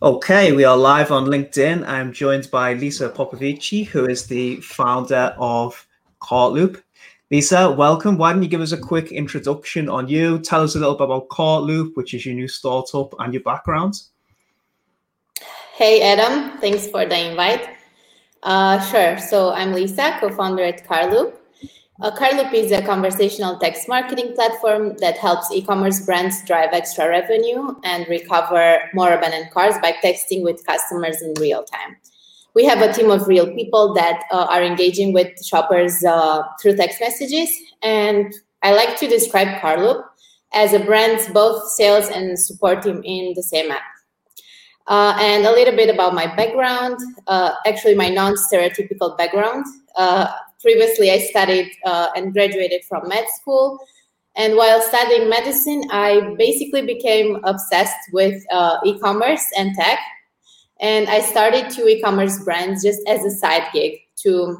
Okay, 0.00 0.52
we 0.52 0.64
are 0.64 0.76
live 0.76 1.10
on 1.10 1.26
LinkedIn. 1.26 1.84
I'm 1.86 2.12
joined 2.12 2.50
by 2.52 2.74
Lisa 2.74 3.08
Popovici, 3.08 3.84
who 3.84 4.06
is 4.06 4.26
the 4.26 4.60
founder 4.60 5.34
of 5.38 5.86
Cartloop. 6.22 6.80
Lisa, 7.30 7.70
welcome. 7.70 8.16
Why 8.16 8.32
don't 8.32 8.42
you 8.42 8.48
give 8.48 8.60
us 8.60 8.72
a 8.72 8.78
quick 8.78 9.10
introduction 9.10 9.88
on 9.88 10.08
you? 10.08 10.38
Tell 10.38 10.62
us 10.62 10.76
a 10.76 10.78
little 10.78 10.94
bit 10.94 11.04
about 11.04 11.28
Cartloop, 11.28 11.96
which 11.96 12.14
is 12.14 12.24
your 12.24 12.34
new 12.36 12.46
startup, 12.46 13.12
and 13.18 13.34
your 13.34 13.42
background. 13.42 13.94
Hey, 15.74 16.00
Adam. 16.02 16.58
Thanks 16.58 16.86
for 16.86 17.04
the 17.04 17.30
invite. 17.30 17.68
Uh, 18.42 18.80
sure. 18.80 19.18
So 19.18 19.50
I'm 19.52 19.72
Lisa, 19.72 20.16
co-founder 20.20 20.62
at 20.62 20.86
Cartloop. 20.86 21.37
Uh, 22.00 22.12
Cartloop 22.12 22.54
is 22.54 22.70
a 22.70 22.80
conversational 22.80 23.58
text 23.58 23.88
marketing 23.88 24.32
platform 24.34 24.96
that 24.98 25.18
helps 25.18 25.50
e-commerce 25.50 26.06
brands 26.06 26.44
drive 26.44 26.68
extra 26.72 27.08
revenue 27.08 27.74
and 27.82 28.06
recover 28.08 28.78
more 28.94 29.12
abandoned 29.12 29.50
cars 29.50 29.74
by 29.82 29.92
texting 30.04 30.44
with 30.44 30.64
customers 30.64 31.20
in 31.22 31.34
real 31.40 31.64
time. 31.64 31.96
We 32.54 32.64
have 32.66 32.80
a 32.82 32.92
team 32.92 33.10
of 33.10 33.26
real 33.26 33.52
people 33.52 33.94
that 33.94 34.22
uh, 34.30 34.46
are 34.48 34.62
engaging 34.62 35.12
with 35.12 35.44
shoppers 35.44 36.04
uh, 36.04 36.42
through 36.62 36.76
text 36.76 37.00
messages, 37.00 37.50
and 37.82 38.32
I 38.62 38.74
like 38.74 38.96
to 38.98 39.08
describe 39.08 39.60
Cartloop 39.60 40.00
as 40.52 40.74
a 40.74 40.78
brand's 40.78 41.28
both 41.30 41.68
sales 41.70 42.08
and 42.10 42.38
support 42.38 42.82
team 42.82 43.02
in 43.04 43.32
the 43.34 43.42
same 43.42 43.72
app. 43.72 43.82
Uh, 44.86 45.18
and 45.20 45.44
a 45.44 45.50
little 45.50 45.74
bit 45.74 45.92
about 45.92 46.14
my 46.14 46.32
background, 46.36 46.98
uh, 47.26 47.54
actually 47.66 47.96
my 47.96 48.08
non-stereotypical 48.08 49.18
background. 49.18 49.66
Uh, 49.96 50.28
previously, 50.60 51.10
I 51.10 51.18
studied 51.18 51.70
uh, 51.84 52.08
and 52.16 52.32
graduated 52.32 52.84
from 52.84 53.08
med 53.08 53.24
school. 53.40 53.78
And 54.36 54.56
while 54.56 54.80
studying 54.80 55.28
medicine, 55.28 55.84
I 55.90 56.34
basically 56.38 56.82
became 56.82 57.40
obsessed 57.44 58.12
with 58.12 58.42
uh, 58.52 58.78
e-commerce 58.84 59.44
and 59.56 59.74
tech. 59.74 59.98
And 60.80 61.08
I 61.08 61.20
started 61.20 61.70
two 61.70 61.88
e-commerce 61.88 62.42
brands 62.44 62.84
just 62.84 63.00
as 63.08 63.24
a 63.24 63.30
side 63.30 63.64
gig 63.72 63.98
to 64.22 64.56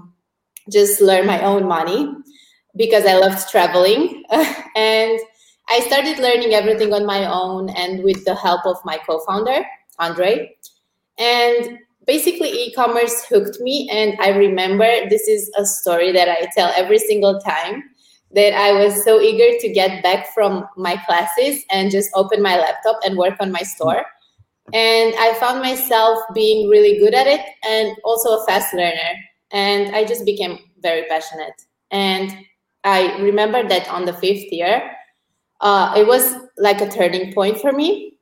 just 0.71 1.01
learn 1.01 1.27
my 1.27 1.41
own 1.43 1.67
money 1.67 2.13
because 2.77 3.07
I 3.07 3.15
loved 3.15 3.49
traveling. 3.51 4.25
and 4.31 5.19
I 5.69 5.81
started 5.87 6.19
learning 6.19 6.55
everything 6.55 6.93
on 6.93 7.07
my 7.07 7.27
own 7.27 7.69
and 7.71 8.03
with 8.03 8.25
the 8.25 8.35
help 8.35 8.67
of 8.67 8.77
my 8.85 8.99
co-founder. 9.07 9.65
Andre. 9.99 10.57
And 11.19 11.79
basically, 12.09 12.49
e 12.49 12.73
commerce 12.73 13.27
hooked 13.27 13.61
me. 13.61 13.89
And 13.93 14.17
I 14.19 14.31
remember 14.31 14.89
this 15.09 15.29
is 15.29 15.49
a 15.57 15.65
story 15.65 16.11
that 16.11 16.29
I 16.29 16.49
tell 16.57 16.73
every 16.75 16.99
single 16.99 17.39
time 17.41 17.85
that 18.35 18.55
I 18.55 18.73
was 18.73 19.05
so 19.05 19.21
eager 19.21 19.59
to 19.61 19.69
get 19.73 20.03
back 20.03 20.35
from 20.35 20.67
my 20.77 20.97
classes 20.97 21.63
and 21.71 21.91
just 21.91 22.11
open 22.15 22.43
my 22.43 22.59
laptop 22.59 22.99
and 23.05 23.17
work 23.17 23.35
on 23.41 23.53
my 23.53 23.63
store. 23.63 24.05
And 24.73 25.15
I 25.19 25.35
found 25.39 25.61
myself 25.61 26.19
being 26.35 26.69
really 26.69 26.99
good 26.99 27.15
at 27.15 27.27
it 27.27 27.41
and 27.65 27.97
also 28.05 28.39
a 28.39 28.47
fast 28.47 28.75
learner. 28.75 29.13
And 29.51 29.95
I 29.95 30.05
just 30.05 30.25
became 30.25 30.59
very 30.81 31.05
passionate. 31.09 31.55
And 31.91 32.37
I 32.85 33.19
remember 33.19 33.67
that 33.69 33.89
on 33.89 34.05
the 34.05 34.13
fifth 34.13 34.53
year, 34.53 34.91
uh, 35.61 35.95
it 35.97 36.07
was 36.07 36.37
like 36.57 36.81
a 36.81 36.89
turning 36.89 37.33
point 37.35 37.61
for 37.61 37.73
me 37.73 38.19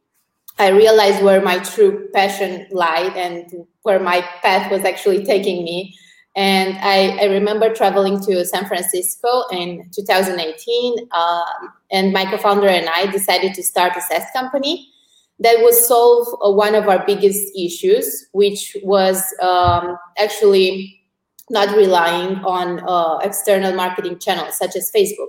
I 0.59 0.69
realized 0.69 1.23
where 1.23 1.42
my 1.42 1.59
true 1.59 2.09
passion 2.14 2.67
lied 2.70 3.14
and 3.14 3.67
where 3.87 4.01
my 4.01 4.20
path 4.42 4.69
was 4.70 4.84
actually 4.84 5.25
taking 5.25 5.62
me. 5.62 5.97
And 6.34 6.77
I, 6.83 7.17
I 7.23 7.25
remember 7.27 7.73
traveling 7.73 8.20
to 8.25 8.45
San 8.45 8.67
Francisco 8.67 9.45
in 9.53 9.89
2018, 9.95 11.09
um, 11.12 11.73
and 11.92 12.12
my 12.12 12.27
co-founder 12.27 12.67
and 12.67 12.89
I 12.89 13.07
decided 13.07 13.55
to 13.55 13.62
start 13.62 13.97
a 13.97 14.01
SaaS 14.01 14.25
company 14.34 14.92
that 15.39 15.62
would 15.62 15.75
solve 15.75 16.27
uh, 16.45 16.51
one 16.51 16.75
of 16.75 16.89
our 16.89 17.07
biggest 17.07 17.57
issues, 17.57 18.27
which 18.33 18.77
was 18.83 19.23
um, 19.41 19.97
actually 20.19 21.01
not 21.48 21.75
relying 21.77 22.39
on 22.45 22.81
uh, 22.89 23.19
external 23.19 23.73
marketing 23.74 24.18
channels 24.18 24.58
such 24.58 24.74
as 24.74 24.91
Facebook. 24.91 25.29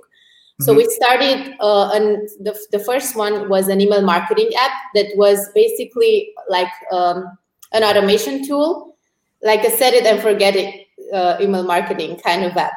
So 0.62 0.72
mm-hmm. 0.72 0.78
we 0.78 0.89
started, 0.89 1.53
uh, 1.59 1.91
and 1.94 2.28
the, 2.39 2.57
the 2.72 2.79
first 2.79 3.16
one 3.16 3.47
was 3.50 3.68
an 3.68 3.79
email 3.79 4.01
marketing 4.01 4.50
app 4.59 4.72
that 4.95 5.06
was 5.16 5.47
basically 5.53 6.34
like 6.50 6.72
um, 6.91 7.38
an 7.73 7.83
automation 7.83 8.45
tool, 8.47 8.97
like 9.41 9.63
a 9.63 9.69
set 9.69 9.94
it 9.94 10.05
and 10.05 10.22
forget 10.22 10.55
it 10.55 10.88
uh, 11.13 11.38
email 11.39 11.63
marketing 11.63 12.19
kind 12.19 12.44
of 12.44 12.55
app. 12.57 12.73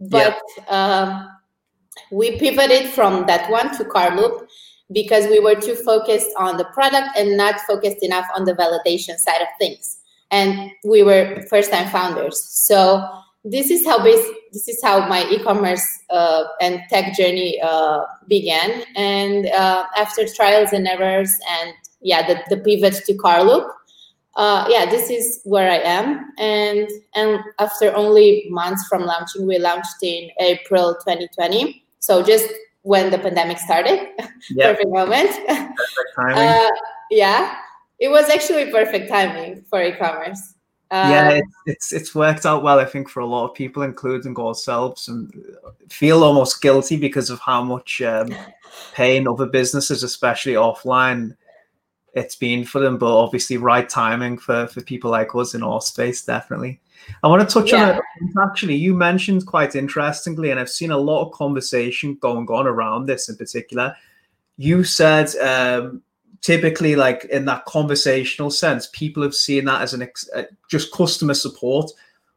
But 0.00 0.40
yeah. 0.56 0.64
Um, 0.68 1.28
we 2.10 2.38
pivoted 2.38 2.90
from 2.90 3.26
that 3.26 3.50
one 3.50 3.76
to 3.76 3.84
Cartloop 3.84 4.46
because 4.92 5.26
we 5.28 5.40
were 5.40 5.54
too 5.54 5.74
focused 5.74 6.30
on 6.38 6.56
the 6.56 6.64
product 6.66 7.16
and 7.16 7.36
not 7.36 7.60
focused 7.60 8.02
enough 8.02 8.26
on 8.36 8.44
the 8.44 8.54
validation 8.54 9.16
side 9.16 9.40
of 9.40 9.48
things. 9.58 9.98
And 10.30 10.70
we 10.84 11.02
were 11.02 11.44
first 11.48 11.70
time 11.70 11.88
founders. 11.90 12.42
So 12.42 13.06
this 13.44 13.70
is 13.70 13.84
how 13.86 14.02
base, 14.02 14.26
this 14.52 14.68
is 14.68 14.80
how 14.82 15.06
my 15.08 15.28
e-commerce 15.30 15.84
uh, 16.10 16.44
and 16.60 16.80
tech 16.88 17.14
journey 17.14 17.60
uh, 17.62 18.04
began 18.28 18.84
and 18.96 19.46
uh, 19.46 19.84
after 19.96 20.26
trials 20.26 20.72
and 20.72 20.86
errors 20.86 21.30
and 21.50 21.74
yeah 22.00 22.26
the, 22.26 22.40
the 22.54 22.62
pivot 22.62 22.94
to 23.04 23.14
cartloop 23.14 23.68
uh, 24.36 24.66
yeah 24.68 24.86
this 24.86 25.10
is 25.10 25.40
where 25.44 25.70
i 25.70 25.78
am. 25.78 26.32
And 26.38 26.88
and 27.14 27.40
after 27.58 27.94
only 27.94 28.46
months 28.50 28.86
from 28.88 29.04
launching 29.04 29.46
we 29.46 29.58
launched 29.58 30.02
in 30.02 30.30
april 30.40 30.94
2020 30.94 31.84
so 31.98 32.22
just 32.22 32.46
when 32.82 33.10
the 33.10 33.18
pandemic 33.18 33.58
started 33.58 34.08
yep. 34.50 34.76
perfect 34.76 34.90
moment. 34.90 35.30
Perfect 35.46 35.78
uh, 36.38 36.70
yeah 37.10 37.56
it 38.02 38.10
was 38.10 38.28
actually 38.28 38.70
perfect 38.70 39.08
timing 39.08 39.64
for 39.70 39.80
e-commerce. 39.80 40.54
Yeah, 40.90 41.28
um, 41.28 41.36
it's, 41.36 41.54
it's 41.66 41.92
it's 41.92 42.14
worked 42.14 42.44
out 42.44 42.62
well, 42.62 42.78
I 42.78 42.84
think, 42.84 43.08
for 43.08 43.20
a 43.20 43.26
lot 43.26 43.48
of 43.48 43.54
people, 43.54 43.82
including 43.82 44.36
ourselves, 44.36 45.08
and 45.08 45.32
feel 45.88 46.22
almost 46.22 46.60
guilty 46.60 46.98
because 46.98 47.30
of 47.30 47.38
how 47.40 47.62
much 47.62 48.02
um, 48.02 48.28
pain 48.92 49.26
other 49.26 49.46
businesses, 49.46 50.02
especially 50.02 50.52
offline, 50.52 51.34
it's 52.14 52.36
been 52.36 52.64
for 52.64 52.80
them. 52.80 52.98
But 52.98 53.16
obviously, 53.16 53.56
right 53.56 53.88
timing 53.88 54.38
for 54.38 54.66
for 54.68 54.82
people 54.82 55.10
like 55.10 55.34
us 55.34 55.54
in 55.54 55.62
our 55.62 55.80
space, 55.80 56.24
definitely. 56.24 56.80
I 57.22 57.28
want 57.28 57.48
to 57.48 57.52
touch 57.52 57.72
yeah. 57.72 57.90
on 57.90 57.96
it. 57.96 58.02
Actually, 58.42 58.76
you 58.76 58.94
mentioned 58.94 59.46
quite 59.46 59.74
interestingly, 59.74 60.50
and 60.50 60.60
I've 60.60 60.70
seen 60.70 60.92
a 60.92 60.98
lot 60.98 61.26
of 61.26 61.32
conversation 61.32 62.16
going 62.20 62.46
on 62.48 62.66
around 62.66 63.06
this 63.06 63.28
in 63.28 63.36
particular. 63.36 63.96
You 64.56 64.84
said 64.84 65.34
um, 65.36 66.02
typically 66.42 66.96
like 66.96 67.24
in 67.26 67.44
that 67.46 67.64
conversational 67.64 68.50
sense 68.50 68.88
people 68.92 69.22
have 69.22 69.34
seen 69.34 69.64
that 69.64 69.80
as 69.80 69.94
an 69.94 70.02
ex- 70.02 70.28
uh, 70.34 70.42
just 70.68 70.92
customer 70.92 71.34
support 71.34 71.90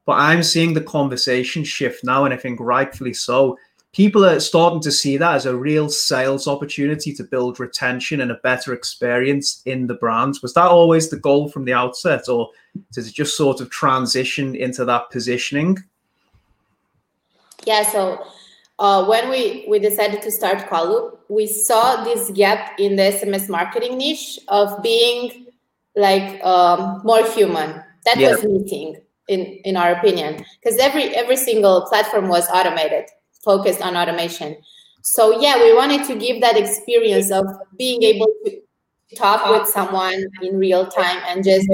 but 0.06 0.14
i'm 0.14 0.44
seeing 0.44 0.74
the 0.74 0.82
conversation 0.82 1.64
shift 1.64 2.04
now 2.04 2.24
and 2.24 2.34
i 2.34 2.38
think 2.38 2.60
rightfully 2.60 3.14
so 3.14 3.58
people 3.96 4.26
are 4.26 4.42
starting 4.42 4.82
to 4.82 4.92
see 4.92 5.16
that 5.16 5.36
as 5.36 5.46
a 5.46 5.56
real 5.56 5.90
sales 5.90 6.48
opportunity 6.48 7.14
to 7.14 7.24
build 7.24 7.60
retention 7.60 8.20
and 8.20 8.30
a 8.30 8.36
better 8.44 8.74
experience 8.74 9.62
in 9.66 9.88
the 9.88 9.94
brands 9.94 10.42
was 10.42 10.54
that 10.54 10.68
always 10.68 11.10
the 11.10 11.18
goal 11.18 11.48
from 11.48 11.64
the 11.64 11.74
outset 11.74 12.28
or 12.28 12.50
did 12.92 13.08
it 13.08 13.14
just 13.14 13.38
sort 13.38 13.62
of 13.62 13.70
transition 13.70 14.54
into 14.56 14.84
that 14.84 15.10
positioning 15.10 15.78
yeah 17.66 17.84
so 17.84 18.22
uh, 18.78 19.06
when 19.06 19.30
we, 19.30 19.66
we 19.70 19.80
decided 19.80 20.22
to 20.22 20.30
start 20.30 20.58
Cartloop, 20.70 21.18
we 21.30 21.48
saw 21.48 22.04
this 22.04 22.30
gap 22.32 22.78
in 22.78 22.98
the 22.98 23.04
SMS 23.04 23.48
marketing 23.48 23.98
niche 23.98 24.38
of 24.50 24.84
being 24.84 25.48
like 25.96 26.44
um, 26.44 27.02
more 27.06 27.26
human. 27.32 27.82
That 28.04 28.18
yeah. 28.18 28.32
was 28.32 28.44
missing, 28.44 28.98
in, 29.30 29.40
in 29.64 29.78
our 29.78 29.94
opinion, 29.94 30.44
because 30.62 30.78
every 30.78 31.16
every 31.16 31.38
single 31.38 31.88
platform 31.88 32.28
was 32.28 32.48
automated, 32.50 33.06
focused 33.46 33.82
on 33.82 33.96
automation. 33.96 34.58
So 35.02 35.40
yeah, 35.40 35.62
we 35.62 35.74
wanted 35.74 36.06
to 36.08 36.16
give 36.16 36.42
that 36.42 36.58
experience 36.58 37.32
of 37.32 37.46
being 37.78 38.04
able 38.04 38.28
to 38.46 38.60
talk 39.16 39.48
with 39.50 39.68
someone 39.70 40.26
in 40.42 40.58
real 40.58 40.88
time 40.88 41.22
and 41.28 41.44
just 41.44 41.70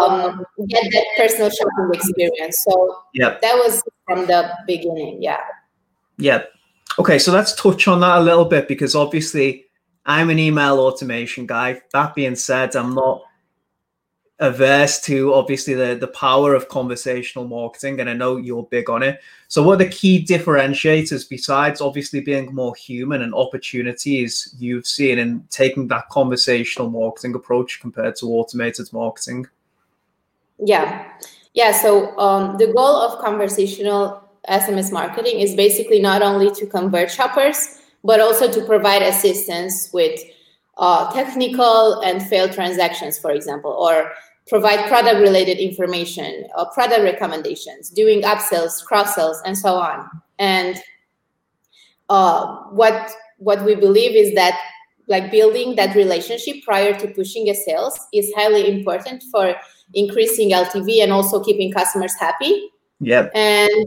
um, 0.00 0.44
get 0.68 0.84
that 0.90 1.04
personal 1.16 1.50
shopping 1.50 1.90
experience. 1.92 2.64
So 2.66 2.98
yeah, 3.14 3.36
that 3.42 3.54
was 3.56 3.82
from 4.06 4.26
the 4.26 4.50
beginning. 4.66 5.22
Yeah. 5.22 5.40
Yeah. 6.16 6.44
Okay, 6.98 7.18
so 7.18 7.30
let's 7.30 7.54
touch 7.54 7.88
on 7.88 8.00
that 8.00 8.18
a 8.18 8.22
little 8.22 8.46
bit 8.46 8.68
because 8.68 8.94
obviously 8.94 9.66
I'm 10.06 10.30
an 10.30 10.38
email 10.38 10.78
automation 10.78 11.46
guy. 11.46 11.82
That 11.92 12.14
being 12.14 12.36
said, 12.36 12.74
I'm 12.74 12.94
not 12.94 13.22
averse 14.38 15.00
to 15.00 15.32
obviously 15.32 15.72
the, 15.74 15.94
the 15.94 16.08
power 16.08 16.54
of 16.54 16.68
conversational 16.68 17.46
marketing, 17.46 18.00
and 18.00 18.10
I 18.10 18.12
know 18.12 18.36
you're 18.36 18.64
big 18.64 18.90
on 18.90 19.02
it. 19.02 19.20
So, 19.48 19.62
what 19.62 19.74
are 19.74 19.84
the 19.84 19.90
key 19.90 20.24
differentiators 20.24 21.28
besides 21.28 21.80
obviously 21.80 22.20
being 22.20 22.54
more 22.54 22.74
human 22.74 23.22
and 23.22 23.34
opportunities 23.34 24.54
you've 24.58 24.86
seen 24.86 25.18
in 25.18 25.44
taking 25.50 25.88
that 25.88 26.08
conversational 26.10 26.90
marketing 26.90 27.34
approach 27.34 27.80
compared 27.80 28.16
to 28.16 28.26
automated 28.26 28.92
marketing? 28.92 29.46
Yeah, 30.58 31.10
yeah. 31.54 31.72
So, 31.72 32.16
um, 32.18 32.58
the 32.58 32.66
goal 32.66 32.96
of 32.96 33.18
conversational 33.22 34.22
SMS 34.48 34.92
marketing 34.92 35.40
is 35.40 35.54
basically 35.54 36.00
not 36.00 36.22
only 36.22 36.52
to 36.54 36.66
convert 36.66 37.10
shoppers, 37.10 37.80
but 38.04 38.20
also 38.20 38.50
to 38.52 38.64
provide 38.66 39.02
assistance 39.02 39.90
with 39.92 40.20
uh, 40.78 41.10
technical 41.12 42.00
and 42.00 42.22
failed 42.22 42.52
transactions, 42.52 43.18
for 43.18 43.30
example, 43.30 43.70
or 43.70 44.12
provide 44.48 44.88
product 44.88 45.20
related 45.20 45.58
information, 45.58 46.46
or 46.56 46.70
product 46.70 47.02
recommendations, 47.02 47.90
doing 47.90 48.22
upsells, 48.22 48.84
cross 48.84 49.14
sells, 49.14 49.40
and 49.44 49.56
so 49.58 49.74
on. 49.74 50.08
And 50.38 50.80
uh, 52.08 52.56
what 52.70 53.12
what 53.38 53.64
we 53.64 53.74
believe 53.74 54.16
is 54.16 54.34
that 54.34 54.58
like 55.08 55.30
building 55.30 55.76
that 55.76 55.94
relationship 55.94 56.56
prior 56.64 56.98
to 56.98 57.08
pushing 57.08 57.48
a 57.48 57.54
sales 57.54 57.98
is 58.12 58.32
highly 58.36 58.68
important 58.68 59.22
for 59.30 59.54
increasing 59.94 60.50
LTV 60.50 61.02
and 61.02 61.12
also 61.12 61.42
keeping 61.42 61.72
customers 61.72 62.14
happy. 62.14 62.70
Yeah. 63.00 63.28
And 63.34 63.86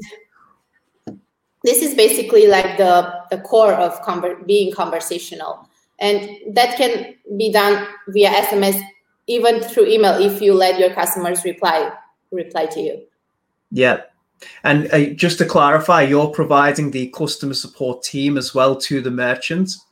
this 1.63 1.81
is 1.81 1.93
basically 1.93 2.47
like 2.47 2.77
the 2.77 3.13
the 3.31 3.39
core 3.39 3.73
of 3.73 4.01
conver- 4.03 4.45
being 4.45 4.73
conversational, 4.73 5.67
and 5.99 6.29
that 6.55 6.77
can 6.77 7.15
be 7.37 7.51
done 7.51 7.85
via 8.09 8.29
SMS, 8.29 8.81
even 9.29 9.61
through 9.61 9.87
email 9.87 10.15
if 10.19 10.41
you 10.41 10.53
let 10.53 10.79
your 10.79 10.93
customers 10.93 11.45
reply 11.45 11.91
reply 12.31 12.65
to 12.65 12.79
you. 12.81 13.01
Yeah. 13.71 14.01
And 14.63 14.91
uh, 14.91 15.13
just 15.15 15.37
to 15.39 15.45
clarify, 15.45 16.01
you're 16.01 16.29
providing 16.29 16.91
the 16.91 17.07
customer 17.09 17.53
support 17.53 18.03
team 18.03 18.37
as 18.37 18.55
well 18.55 18.75
to 18.87 19.01
the 19.01 19.11
merchants. 19.11 19.85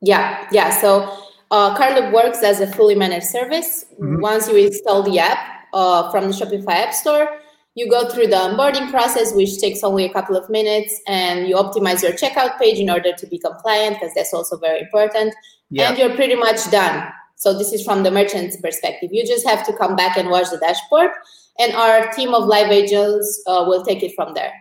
Yeah, 0.00 0.46
yeah. 0.52 0.70
So 0.70 1.18
uh, 1.50 1.76
Cartloop 1.76 2.12
works 2.12 2.42
as 2.42 2.60
a 2.60 2.66
fully 2.66 2.94
managed 2.94 3.26
service. 3.26 3.84
Mm-hmm. 3.94 4.20
Once 4.20 4.48
you 4.48 4.56
install 4.56 5.02
the 5.02 5.18
app 5.18 5.38
uh, 5.72 6.10
from 6.10 6.24
the 6.24 6.32
Shopify 6.32 6.74
App 6.86 6.94
Store, 6.94 7.28
you 7.74 7.90
go 7.90 8.08
through 8.08 8.26
the 8.26 8.36
onboarding 8.36 8.90
process, 8.90 9.34
which 9.34 9.58
takes 9.58 9.82
only 9.82 10.04
a 10.04 10.12
couple 10.12 10.36
of 10.36 10.48
minutes, 10.50 11.00
and 11.08 11.48
you 11.48 11.56
optimize 11.56 12.02
your 12.02 12.12
checkout 12.12 12.58
page 12.58 12.78
in 12.78 12.90
order 12.90 13.12
to 13.12 13.26
be 13.26 13.38
compliant, 13.38 13.98
because 13.98 14.14
that's 14.14 14.34
also 14.34 14.58
very 14.58 14.80
important. 14.80 15.34
Yeah. 15.70 15.88
And 15.88 15.98
you're 15.98 16.14
pretty 16.14 16.36
much 16.36 16.70
done. 16.70 17.10
So 17.42 17.52
this 17.52 17.72
is 17.72 17.82
from 17.82 18.04
the 18.04 18.10
merchant's 18.12 18.56
perspective. 18.56 19.10
You 19.12 19.26
just 19.26 19.44
have 19.48 19.66
to 19.66 19.76
come 19.76 19.96
back 19.96 20.16
and 20.16 20.30
watch 20.30 20.50
the 20.52 20.58
dashboard, 20.58 21.10
and 21.58 21.74
our 21.74 22.06
team 22.12 22.34
of 22.34 22.44
live 22.44 22.70
agents 22.70 23.42
uh, 23.48 23.64
will 23.66 23.84
take 23.84 24.04
it 24.04 24.14
from 24.14 24.32
there. 24.32 24.52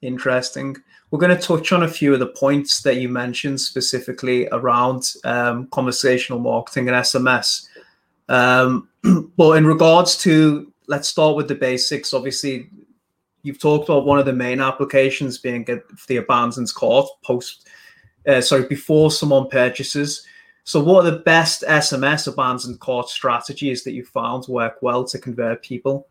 Interesting. 0.00 0.78
We're 1.10 1.18
going 1.18 1.36
to 1.36 1.42
touch 1.42 1.72
on 1.72 1.82
a 1.82 1.88
few 1.88 2.14
of 2.14 2.20
the 2.20 2.28
points 2.28 2.80
that 2.84 2.96
you 2.96 3.10
mentioned 3.10 3.60
specifically 3.60 4.48
around 4.50 5.12
um, 5.24 5.66
conversational 5.72 6.38
marketing 6.38 6.88
and 6.88 6.96
SMS. 6.96 7.66
Um, 8.30 8.88
but 9.36 9.58
in 9.58 9.66
regards 9.66 10.16
to, 10.22 10.72
let's 10.86 11.06
start 11.06 11.36
with 11.36 11.48
the 11.48 11.54
basics. 11.54 12.14
Obviously, 12.14 12.70
you've 13.42 13.60
talked 13.60 13.90
about 13.90 14.06
one 14.06 14.18
of 14.18 14.24
the 14.24 14.32
main 14.32 14.62
applications 14.62 15.36
being 15.36 15.66
the 16.08 16.16
abandoned 16.16 16.72
cart 16.72 17.10
post, 17.22 17.68
uh, 18.26 18.40
sorry, 18.40 18.64
before 18.64 19.10
someone 19.10 19.50
purchases. 19.50 20.26
So, 20.64 20.82
what 20.82 21.04
are 21.04 21.10
the 21.10 21.18
best 21.18 21.62
SMS 21.62 22.26
abandoned 22.26 22.80
cart 22.80 23.08
strategies 23.08 23.84
that 23.84 23.92
you 23.92 24.04
found 24.04 24.46
work 24.48 24.78
well 24.82 25.04
to 25.04 25.18
convert 25.18 25.62
people? 25.62 26.06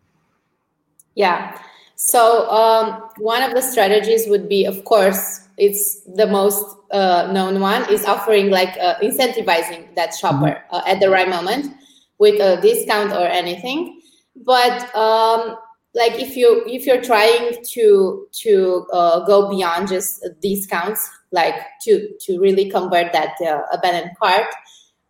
Yeah. 1.15 1.59
So 2.01 2.49
um, 2.49 3.09
one 3.17 3.43
of 3.43 3.53
the 3.53 3.61
strategies 3.61 4.25
would 4.27 4.47
be, 4.47 4.63
of 4.63 4.85
course, 4.85 5.49
it's 5.57 5.99
the 6.15 6.25
most 6.25 6.77
uh, 6.91 7.29
known 7.33 7.59
one 7.59 7.91
is 7.91 8.05
offering 8.05 8.49
like 8.49 8.69
uh, 8.79 8.95
incentivizing 9.03 9.93
that 9.95 10.15
shopper 10.15 10.55
mm-hmm. 10.55 10.75
uh, 10.75 10.81
at 10.87 11.01
the 11.01 11.09
right 11.09 11.27
moment 11.27 11.75
with 12.17 12.39
a 12.39 12.61
discount 12.61 13.11
or 13.11 13.27
anything. 13.27 13.99
But 14.33 14.95
um, 14.95 15.57
like 15.99 16.13
if 16.13 16.37
you 16.37 16.63
if 16.65 16.85
you're 16.85 17.01
trying 17.01 17.63
to 17.73 18.27
to 18.31 18.87
uh, 18.93 19.25
go 19.25 19.49
beyond 19.49 19.89
just 19.89 20.25
discounts, 20.41 21.07
like 21.31 21.55
to 21.81 22.09
to 22.21 22.39
really 22.39 22.69
convert 22.69 23.11
that 23.11 23.35
uh, 23.45 23.61
abandoned 23.73 24.15
cart, 24.17 24.47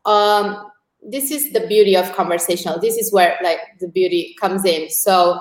um, 0.05 0.71
this 1.01 1.29
is 1.29 1.53
the 1.53 1.65
beauty 1.67 1.95
of 1.95 2.11
conversational. 2.13 2.79
This 2.79 2.97
is 2.97 3.13
where 3.13 3.37
like 3.43 3.59
the 3.79 3.87
beauty 3.87 4.35
comes 4.41 4.65
in. 4.65 4.89
So 4.89 5.39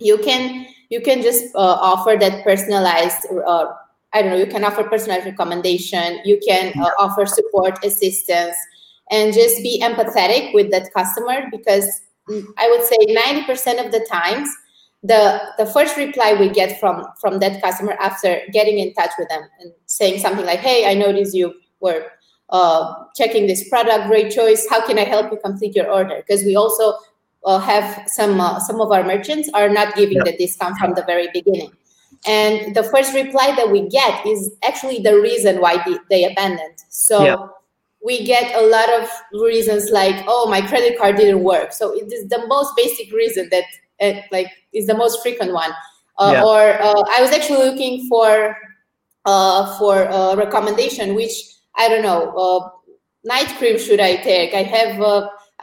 you 0.00 0.18
can 0.18 0.66
you 0.90 1.00
can 1.00 1.22
just 1.22 1.44
uh, 1.54 1.78
offer 1.80 2.16
that 2.18 2.44
personalized 2.44 3.26
uh, 3.46 3.66
i 4.12 4.20
don't 4.20 4.30
know 4.32 4.36
you 4.36 4.46
can 4.46 4.64
offer 4.64 4.84
personalized 4.84 5.24
recommendation 5.24 6.18
you 6.24 6.38
can 6.46 6.72
uh, 6.78 6.90
offer 6.98 7.24
support 7.24 7.82
assistance 7.84 8.56
and 9.10 9.32
just 9.32 9.62
be 9.62 9.80
empathetic 9.82 10.52
with 10.52 10.70
that 10.70 10.92
customer 10.92 11.48
because 11.50 12.02
i 12.58 12.68
would 12.70 12.84
say 12.84 12.98
90% 13.08 13.84
of 13.84 13.92
the 13.92 14.06
times 14.10 14.48
the 15.02 15.40
the 15.58 15.66
first 15.66 15.96
reply 15.96 16.34
we 16.38 16.48
get 16.48 16.78
from 16.78 17.04
from 17.20 17.38
that 17.40 17.60
customer 17.60 17.96
after 18.00 18.40
getting 18.52 18.78
in 18.78 18.94
touch 18.94 19.10
with 19.18 19.28
them 19.28 19.42
and 19.60 19.72
saying 19.86 20.20
something 20.20 20.46
like 20.46 20.60
hey 20.60 20.88
i 20.88 20.94
noticed 20.94 21.34
you 21.34 21.52
were 21.80 22.06
uh, 22.52 22.94
checking 23.16 23.46
this 23.46 23.68
product. 23.68 24.06
Great 24.06 24.30
choice. 24.30 24.66
How 24.68 24.86
can 24.86 24.98
i 24.98 25.04
help 25.04 25.32
you 25.32 25.38
complete 25.42 25.74
your 25.74 25.90
order? 25.90 26.22
Because 26.24 26.44
we 26.44 26.54
also 26.54 26.94
uh, 27.44 27.58
have 27.58 28.08
some 28.08 28.40
uh, 28.40 28.60
some 28.60 28.80
of 28.80 28.92
our 28.92 29.02
merchants 29.02 29.48
are 29.54 29.68
not 29.68 29.96
giving 29.96 30.18
yeah. 30.18 30.24
the 30.24 30.36
discount 30.36 30.76
from 30.78 30.94
the 30.94 31.02
very 31.04 31.28
beginning. 31.32 31.72
And 32.26 32.76
the 32.76 32.84
first 32.84 33.14
reply 33.14 33.52
that 33.56 33.72
we 33.72 33.88
get 33.88 34.24
is 34.24 34.54
actually 34.62 35.00
the 35.00 35.18
reason 35.20 35.60
why 35.60 35.82
they, 35.84 35.96
they 36.08 36.30
abandoned. 36.30 36.84
So 36.88 37.24
yeah. 37.24 37.36
we 38.04 38.24
get 38.24 38.54
a 38.54 38.64
lot 38.64 38.88
of 38.90 39.08
reasons 39.32 39.90
like 39.90 40.22
oh 40.28 40.48
my 40.48 40.60
credit 40.60 40.98
card 40.98 41.16
didn't 41.16 41.42
work. 41.42 41.72
So 41.72 41.92
it 41.92 42.12
is 42.12 42.28
the 42.28 42.46
most 42.46 42.76
basic 42.76 43.12
reason 43.12 43.48
that 43.50 43.64
uh, 44.02 44.20
like 44.30 44.48
is 44.72 44.86
the 44.86 44.94
most 44.94 45.22
frequent 45.22 45.52
one 45.52 45.70
uh, 46.18 46.32
yeah. 46.34 46.44
or 46.44 46.60
uh, 46.82 47.02
i 47.16 47.22
was 47.22 47.30
actually 47.30 47.64
looking 47.68 48.06
for 48.08 48.56
uh, 49.24 49.78
for 49.78 50.02
a 50.02 50.36
recommendation 50.36 51.14
which 51.14 51.32
i 51.76 51.88
don't 51.88 52.02
know 52.02 52.72
night 53.24 53.48
cream 53.58 53.78
should 53.78 54.00
i 54.00 54.16
take 54.16 54.52
i 54.54 54.62
have 54.62 55.00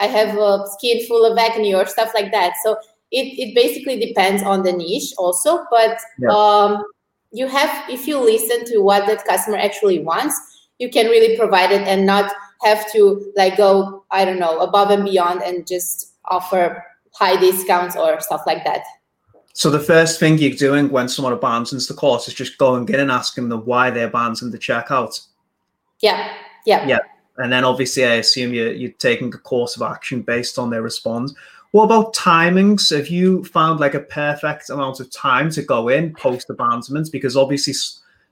I 0.00 0.06
have 0.06 0.36
a 0.36 0.64
skin 0.72 1.06
full 1.06 1.30
of 1.30 1.38
acne 1.38 1.74
or 1.74 1.86
stuff 1.86 2.12
like 2.14 2.32
that. 2.32 2.54
So 2.64 2.76
it, 3.12 3.38
it 3.38 3.54
basically 3.54 3.98
depends 3.98 4.42
on 4.42 4.62
the 4.62 4.72
niche 4.72 5.12
also, 5.18 5.64
but 5.70 5.98
yeah. 6.18 6.30
um, 6.30 6.84
you 7.32 7.46
have, 7.46 7.88
if 7.90 8.08
you 8.08 8.18
listen 8.18 8.64
to 8.72 8.78
what 8.78 9.06
that 9.06 9.24
customer 9.26 9.58
actually 9.58 10.00
wants, 10.00 10.34
you 10.78 10.88
can 10.88 11.06
really 11.06 11.36
provide 11.36 11.70
it 11.70 11.86
and 11.86 12.06
not 12.06 12.32
have 12.62 12.90
to 12.92 13.30
like 13.36 13.58
go, 13.58 14.04
I 14.10 14.24
don't 14.24 14.38
know, 14.38 14.60
above 14.60 14.90
and 14.90 15.04
beyond 15.04 15.42
and 15.42 15.66
just 15.66 16.14
offer 16.24 16.82
high 17.14 17.38
discounts 17.38 17.96
or 17.96 18.20
stuff 18.20 18.42
like 18.46 18.64
that. 18.64 18.82
So 19.52 19.68
the 19.68 19.80
first 19.80 20.20
thing 20.20 20.38
you're 20.38 20.52
doing 20.52 20.90
when 20.90 21.08
someone 21.08 21.32
abandons 21.32 21.86
the 21.86 21.94
course 21.94 22.28
is 22.28 22.34
just 22.34 22.56
going 22.56 22.88
in 22.88 23.00
and 23.00 23.10
asking 23.10 23.48
them 23.48 23.64
why 23.64 23.90
they're 23.90 24.06
abandoned 24.06 24.52
the 24.52 24.58
checkout. 24.58 25.26
Yeah. 26.00 26.32
Yeah. 26.66 26.86
Yeah 26.86 26.98
and 27.40 27.52
then 27.52 27.64
obviously 27.64 28.04
I 28.04 28.14
assume 28.14 28.52
you're, 28.52 28.72
you're 28.72 28.92
taking 28.92 29.32
a 29.32 29.38
course 29.38 29.76
of 29.76 29.82
action 29.82 30.22
based 30.22 30.58
on 30.58 30.70
their 30.70 30.82
response. 30.82 31.34
What 31.72 31.84
about 31.84 32.14
timings? 32.14 32.94
Have 32.94 33.08
you 33.08 33.44
found 33.44 33.80
like 33.80 33.94
a 33.94 34.00
perfect 34.00 34.70
amount 34.70 35.00
of 35.00 35.10
time 35.10 35.50
to 35.50 35.62
go 35.62 35.88
in 35.88 36.14
post 36.14 36.50
abandonment? 36.50 37.10
Because 37.10 37.36
obviously 37.36 37.74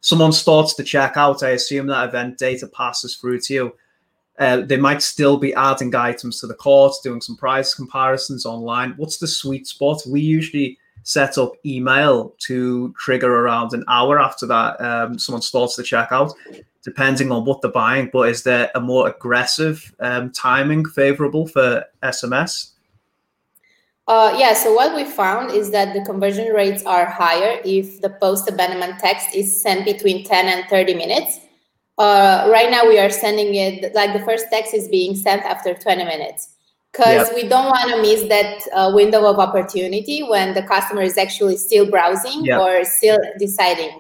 someone 0.01 0.33
starts 0.33 0.75
to 0.75 0.85
check 0.85 1.17
out, 1.17 1.43
I 1.43 1.51
assume 1.51 1.87
that 1.87 2.09
event 2.09 2.39
data 2.39 2.67
passes 2.67 3.17
through 3.17 3.41
to 3.43 3.55
you. 3.55 3.75
Uh, 4.39 4.61
they 4.61 4.77
might 4.77 5.03
still 5.03 5.37
be 5.37 5.53
adding 5.55 5.95
items 5.95 6.41
to 6.41 6.47
the 6.47 6.55
cart, 6.55 6.95
doing 7.03 7.21
some 7.21 7.37
price 7.37 7.75
comparisons 7.75 8.47
online. 8.47 8.95
What's 8.97 9.19
the 9.19 9.27
sweet 9.27 9.67
spot? 9.67 10.03
We 10.07 10.21
usually 10.21 10.79
set 11.03 11.39
up 11.39 11.53
email 11.65 12.35
to 12.39 12.95
trigger 12.99 13.33
around 13.33 13.73
an 13.73 13.85
hour 13.89 14.21
after 14.21 14.47
that 14.47 14.81
um, 14.81 15.19
someone 15.19 15.43
starts 15.43 15.77
the 15.77 15.83
checkout 15.83 16.35
depending 16.89 17.31
on 17.31 17.45
what 17.45 17.61
they're 17.61 17.71
buying. 17.71 18.09
But 18.13 18.31
is 18.31 18.43
there 18.45 18.71
a 18.75 18.81
more 18.81 19.09
aggressive 19.09 19.95
um, 20.01 20.31
timing 20.33 20.85
favorable 20.87 21.47
for 21.47 21.85
SMS? 22.03 22.73
Uh, 24.07 24.35
yeah, 24.39 24.55
so 24.55 24.73
what 24.73 24.95
we 24.95 25.05
found 25.05 25.51
is 25.51 25.71
that 25.71 25.93
the 25.93 26.03
conversion 26.03 26.49
rates 26.55 26.83
are 26.85 27.05
higher 27.05 27.61
if 27.63 28.01
the 28.01 28.09
post 28.09 28.49
abandonment 28.49 28.99
text 29.01 29.35
is 29.35 29.61
sent 29.61 29.85
between 29.85 30.25
10 30.25 30.47
and 30.47 30.65
30 30.71 30.95
minutes. 30.95 31.41
Uh, 31.99 32.49
right 32.51 32.71
now, 32.71 32.87
we 32.87 32.99
are 32.99 33.11
sending 33.11 33.55
it 33.57 33.95
like 33.95 34.13
the 34.13 34.25
first 34.25 34.47
text 34.51 34.73
is 34.73 34.89
being 34.89 35.17
sent 35.17 35.43
after 35.43 35.75
20 35.75 36.05
minutes 36.05 36.51
because 36.93 37.29
yep. 37.29 37.35
we 37.35 37.49
don't 37.49 37.67
want 37.67 37.91
to 37.91 38.01
miss 38.01 38.29
that 38.29 38.63
uh, 38.73 38.93
window 38.95 39.27
of 39.27 39.39
opportunity 39.39 40.23
when 40.23 40.55
the 40.55 40.63
customer 40.63 41.03
is 41.03 41.19
actually 41.19 41.57
still 41.57 41.91
browsing 41.91 42.45
yep. 42.45 42.61
or 42.61 42.85
still 42.85 43.19
deciding. 43.39 43.91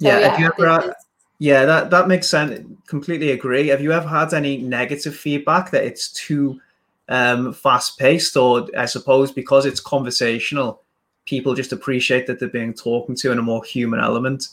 So, 0.00 0.08
yeah, 0.08 0.18
yeah, 0.20 0.28
have 0.28 0.40
you 0.40 0.64
ever, 0.66 0.94
yeah, 1.40 1.64
that 1.64 1.90
that 1.90 2.06
makes 2.06 2.28
sense. 2.28 2.66
Completely 2.86 3.32
agree. 3.32 3.68
Have 3.68 3.80
you 3.80 3.92
ever 3.92 4.08
had 4.08 4.32
any 4.32 4.58
negative 4.58 5.16
feedback 5.16 5.70
that 5.72 5.84
it's 5.84 6.12
too 6.12 6.60
um, 7.08 7.52
fast 7.52 7.98
paced, 7.98 8.36
or 8.36 8.68
I 8.76 8.86
suppose 8.86 9.32
because 9.32 9.66
it's 9.66 9.80
conversational, 9.80 10.82
people 11.26 11.54
just 11.54 11.72
appreciate 11.72 12.26
that 12.26 12.38
they're 12.38 12.48
being 12.48 12.72
talked 12.72 13.16
to 13.16 13.32
in 13.32 13.38
a 13.38 13.42
more 13.42 13.64
human 13.64 14.00
element? 14.00 14.48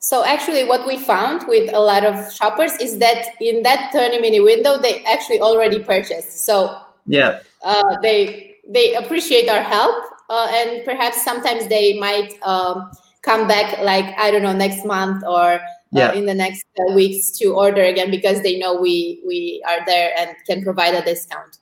So 0.00 0.24
actually, 0.24 0.64
what 0.64 0.86
we 0.86 0.96
found 0.96 1.46
with 1.48 1.72
a 1.74 1.80
lot 1.80 2.04
of 2.04 2.32
shoppers 2.32 2.72
is 2.76 2.98
that 2.98 3.34
in 3.40 3.62
that 3.62 3.92
30 3.92 4.20
minute 4.20 4.42
window, 4.44 4.78
they 4.78 5.04
actually 5.04 5.40
already 5.40 5.80
purchased. 5.80 6.44
So 6.46 6.80
yeah, 7.06 7.40
uh, 7.64 7.96
they 8.02 8.56
they 8.68 8.94
appreciate 8.94 9.48
our 9.48 9.62
help, 9.62 10.04
uh, 10.30 10.48
and 10.52 10.84
perhaps 10.84 11.22
sometimes 11.22 11.68
they 11.68 11.98
might. 11.98 12.40
Um, 12.42 12.90
come 13.22 13.48
back 13.48 13.78
like 13.82 14.16
I 14.18 14.30
don't 14.30 14.42
know 14.42 14.52
next 14.52 14.84
month 14.84 15.24
or 15.24 15.54
uh, 15.54 15.58
yeah. 15.92 16.12
in 16.12 16.26
the 16.26 16.34
next 16.34 16.64
uh, 16.78 16.92
weeks 16.92 17.30
to 17.38 17.54
order 17.54 17.82
again 17.82 18.10
because 18.10 18.42
they 18.42 18.58
know 18.58 18.80
we 18.80 19.22
we 19.26 19.62
are 19.66 19.84
there 19.86 20.12
and 20.18 20.34
can 20.46 20.62
provide 20.62 20.94
a 20.94 21.02
discount. 21.04 21.58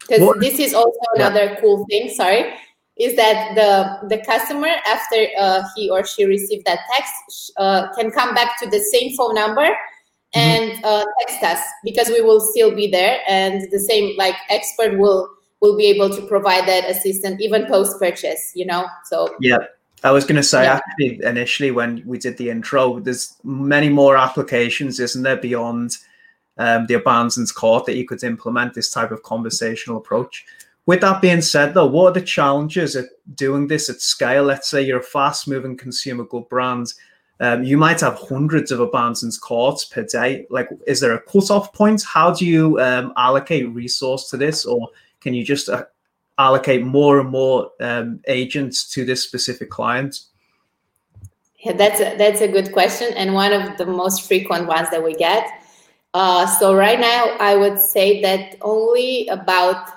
Because 0.00 0.36
this 0.40 0.58
is 0.58 0.74
also 0.74 0.98
another 1.14 1.44
yeah. 1.44 1.60
cool 1.60 1.86
thing. 1.88 2.10
Sorry, 2.10 2.52
is 2.96 3.16
that 3.16 3.54
the 3.54 4.08
the 4.08 4.22
customer 4.24 4.68
after 4.86 5.26
uh, 5.38 5.62
he 5.74 5.90
or 5.90 6.04
she 6.04 6.24
received 6.24 6.64
that 6.66 6.80
text 6.94 7.52
uh, 7.56 7.92
can 7.94 8.10
come 8.10 8.34
back 8.34 8.58
to 8.60 8.70
the 8.70 8.80
same 8.80 9.16
phone 9.16 9.34
number 9.34 9.66
mm-hmm. 9.66 10.40
and 10.40 10.84
uh, 10.84 11.04
text 11.20 11.42
us 11.42 11.60
because 11.82 12.08
we 12.08 12.20
will 12.20 12.40
still 12.40 12.74
be 12.74 12.86
there 12.86 13.18
and 13.28 13.70
the 13.70 13.78
same 13.78 14.16
like 14.16 14.36
expert 14.48 14.98
will 14.98 15.28
will 15.60 15.76
be 15.76 15.86
able 15.86 16.10
to 16.10 16.22
provide 16.22 16.68
that 16.68 16.88
assistance 16.88 17.40
even 17.40 17.66
post 17.66 17.98
purchase 17.98 18.52
you 18.54 18.66
know 18.66 18.86
so 19.04 19.34
yeah 19.40 19.58
I 20.04 20.10
was 20.10 20.24
going 20.24 20.36
to 20.36 20.42
say 20.42 20.64
yeah. 20.64 20.74
actually 20.74 21.20
initially 21.24 21.70
when 21.70 22.02
we 22.04 22.18
did 22.18 22.36
the 22.36 22.50
intro, 22.50 23.00
there's 23.00 23.36
many 23.42 23.88
more 23.88 24.18
applications, 24.18 25.00
isn't 25.00 25.22
there, 25.22 25.38
beyond 25.38 25.96
um, 26.58 26.84
the 26.86 26.94
abandoned 26.94 27.54
cart 27.54 27.86
that 27.86 27.96
you 27.96 28.06
could 28.06 28.22
implement 28.22 28.74
this 28.74 28.90
type 28.90 29.12
of 29.12 29.22
conversational 29.22 29.96
approach. 29.96 30.44
With 30.86 31.00
that 31.00 31.22
being 31.22 31.40
said, 31.40 31.72
though, 31.72 31.86
what 31.86 32.10
are 32.10 32.20
the 32.20 32.26
challenges 32.26 32.94
at 32.94 33.06
doing 33.34 33.68
this 33.68 33.88
at 33.88 34.02
scale? 34.02 34.44
Let's 34.44 34.68
say 34.68 34.82
you're 34.82 35.00
a 35.00 35.02
fast-moving 35.02 35.78
consumer 35.78 36.24
good 36.24 36.48
brand. 36.48 36.92
Um, 37.40 37.64
you 37.64 37.78
might 37.78 38.00
have 38.00 38.18
hundreds 38.18 38.70
of 38.70 38.80
abandoned 38.80 39.32
carts 39.40 39.84
per 39.84 40.04
day. 40.04 40.46
Like, 40.50 40.68
is 40.86 41.00
there 41.00 41.14
a 41.14 41.22
cut-off 41.22 41.72
point? 41.72 42.02
How 42.02 42.32
do 42.32 42.44
you 42.46 42.78
um, 42.80 43.12
allocate 43.16 43.68
resource 43.70 44.28
to 44.30 44.36
this, 44.36 44.66
or 44.66 44.88
can 45.20 45.32
you 45.32 45.42
just 45.42 45.68
uh, 45.68 45.84
allocate 46.38 46.84
more 46.84 47.18
and 47.18 47.30
more 47.30 47.70
um, 47.80 48.20
agents 48.28 48.88
to 48.90 49.04
this 49.04 49.22
specific 49.22 49.70
client? 49.70 50.20
Yeah, 51.60 51.72
that's 51.72 52.00
a, 52.00 52.16
that's 52.18 52.42
a 52.42 52.48
good 52.48 52.72
question 52.72 53.14
and 53.14 53.32
one 53.32 53.52
of 53.54 53.78
the 53.78 53.86
most 53.86 54.28
frequent 54.28 54.66
ones 54.66 54.90
that 54.90 55.02
we 55.02 55.14
get. 55.14 55.48
Uh, 56.12 56.46
so 56.46 56.74
right 56.74 57.00
now, 57.00 57.36
I 57.40 57.56
would 57.56 57.80
say 57.80 58.20
that 58.20 58.56
only 58.60 59.26
about 59.28 59.88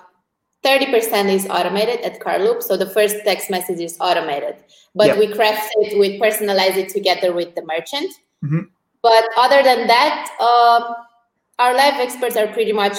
30% 0.67 1.29
is 1.33 1.47
automated 1.47 2.01
at 2.01 2.19
Cartloop. 2.19 2.61
So 2.61 2.75
the 2.75 2.89
first 2.89 3.15
text 3.23 3.49
message 3.49 3.79
is 3.79 3.97
automated, 4.01 4.57
but 4.93 5.07
yep. 5.07 5.17
we 5.17 5.33
craft 5.33 5.69
it, 5.77 5.97
we 5.97 6.19
personalize 6.19 6.75
it 6.75 6.89
together 6.89 7.31
with 7.33 7.55
the 7.55 7.63
merchant. 7.65 8.11
Mm-hmm. 8.43 8.67
But 9.01 9.29
other 9.37 9.63
than 9.63 9.87
that, 9.87 10.29
uh, 10.41 10.93
our 11.59 11.73
live 11.73 11.93
experts 12.01 12.35
are 12.35 12.47
pretty 12.47 12.73
much 12.73 12.97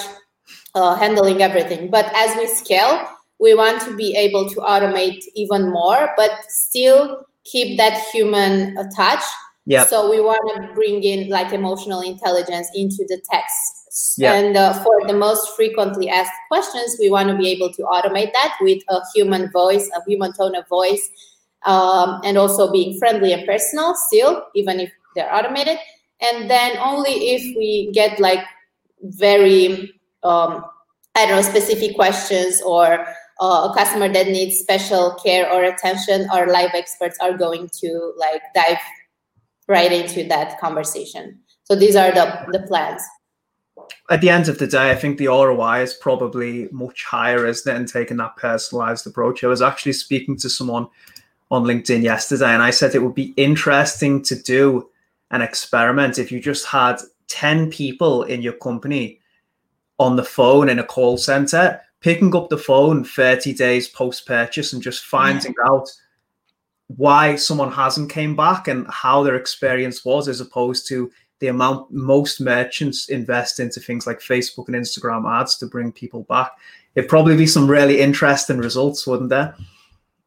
uh, 0.73 0.95
handling 0.95 1.43
everything. 1.43 1.91
But 1.91 2.11
as 2.15 2.35
we 2.37 2.47
scale, 2.47 3.07
we 3.39 3.53
want 3.53 3.81
to 3.83 3.95
be 3.95 4.15
able 4.15 4.49
to 4.49 4.55
automate 4.61 5.23
even 5.35 5.69
more, 5.71 6.09
but 6.17 6.31
still 6.47 7.25
keep 7.45 7.77
that 7.77 8.01
human 8.11 8.75
touch. 8.95 9.23
Yeah. 9.65 9.85
So 9.85 10.09
we 10.09 10.19
want 10.19 10.41
to 10.55 10.73
bring 10.73 11.03
in 11.03 11.29
like 11.29 11.53
emotional 11.53 12.01
intelligence 12.01 12.67
into 12.73 13.05
the 13.07 13.21
text. 13.31 13.78
Yeah. 14.17 14.33
And 14.33 14.57
uh, 14.57 14.73
for 14.83 15.07
the 15.07 15.13
most 15.13 15.55
frequently 15.55 16.09
asked 16.09 16.31
questions, 16.49 16.97
we 16.99 17.09
want 17.09 17.29
to 17.29 17.37
be 17.37 17.49
able 17.49 17.71
to 17.73 17.81
automate 17.83 18.31
that 18.33 18.57
with 18.61 18.81
a 18.89 18.99
human 19.13 19.51
voice, 19.51 19.89
a 19.95 20.03
human 20.07 20.33
tone 20.33 20.55
of 20.55 20.67
voice, 20.67 21.09
um, 21.65 22.21
and 22.23 22.37
also 22.37 22.71
being 22.71 22.97
friendly 22.99 23.33
and 23.33 23.45
personal 23.45 23.95
still, 24.07 24.43
even 24.55 24.79
if 24.79 24.91
they're 25.15 25.33
automated. 25.33 25.77
And 26.21 26.49
then 26.49 26.77
only 26.77 27.11
if 27.11 27.41
we 27.57 27.91
get 27.93 28.19
like 28.19 28.43
very, 29.01 29.93
um, 30.23 30.65
I 31.15 31.25
don't 31.25 31.37
know, 31.37 31.41
specific 31.41 31.95
questions 31.95 32.61
or 32.61 33.05
uh, 33.41 33.69
a 33.69 33.73
customer 33.75 34.09
that 34.09 34.27
needs 34.27 34.57
special 34.59 35.15
care 35.23 35.51
or 35.51 35.63
attention, 35.63 36.27
our 36.31 36.47
live 36.47 36.71
experts 36.73 37.17
are 37.21 37.37
going 37.37 37.69
to 37.79 38.13
like 38.17 38.41
dive 38.53 38.77
right 39.67 39.91
into 39.91 40.27
that 40.27 40.59
conversation. 40.59 41.39
So 41.63 41.75
these 41.75 41.95
are 41.95 42.11
the, 42.11 42.45
the 42.51 42.65
plans. 42.67 43.01
At 44.09 44.21
the 44.21 44.29
end 44.29 44.47
of 44.47 44.57
the 44.57 44.67
day, 44.67 44.91
I 44.91 44.95
think 44.95 45.17
the 45.17 45.27
ROI 45.27 45.81
is 45.81 45.93
probably 45.93 46.67
much 46.71 47.03
higher, 47.03 47.45
isn't 47.45 47.73
it, 47.73 47.79
in 47.79 47.85
taking 47.85 48.17
that 48.17 48.35
personalized 48.37 49.07
approach. 49.07 49.43
I 49.43 49.47
was 49.47 49.61
actually 49.61 49.93
speaking 49.93 50.37
to 50.37 50.49
someone 50.49 50.87
on 51.51 51.63
LinkedIn 51.63 52.03
yesterday, 52.03 52.53
and 52.53 52.61
I 52.61 52.71
said 52.71 52.95
it 52.95 53.03
would 53.03 53.15
be 53.15 53.33
interesting 53.37 54.21
to 54.23 54.35
do 54.35 54.89
an 55.31 55.41
experiment 55.41 56.19
if 56.19 56.31
you 56.31 56.39
just 56.39 56.65
had 56.65 57.01
10 57.27 57.69
people 57.69 58.23
in 58.23 58.41
your 58.41 58.53
company 58.53 59.19
on 59.99 60.15
the 60.15 60.23
phone 60.23 60.69
in 60.69 60.79
a 60.79 60.83
call 60.83 61.17
center 61.17 61.79
picking 62.01 62.35
up 62.35 62.49
the 62.49 62.57
phone 62.57 63.03
30 63.03 63.53
days 63.53 63.87
post 63.87 64.25
purchase 64.25 64.73
and 64.73 64.81
just 64.81 65.05
finding 65.05 65.53
yeah. 65.57 65.71
out 65.71 65.89
why 66.87 67.35
someone 67.35 67.71
hasn't 67.71 68.09
came 68.09 68.35
back 68.35 68.67
and 68.67 68.87
how 68.89 69.21
their 69.21 69.35
experience 69.35 70.03
was 70.03 70.27
as 70.27 70.41
opposed 70.41 70.87
to 70.87 71.11
the 71.39 71.47
amount 71.47 71.91
most 71.91 72.41
merchants 72.41 73.09
invest 73.09 73.59
into 73.59 73.79
things 73.79 74.05
like 74.05 74.19
Facebook 74.19 74.67
and 74.67 74.75
Instagram 74.75 75.29
ads 75.29 75.57
to 75.57 75.65
bring 75.65 75.91
people 75.91 76.23
back. 76.23 76.51
It'd 76.95 77.09
probably 77.09 77.37
be 77.37 77.47
some 77.47 77.67
really 77.67 78.01
interesting 78.01 78.57
results, 78.57 79.07
wouldn't 79.07 79.29
there? 79.29 79.55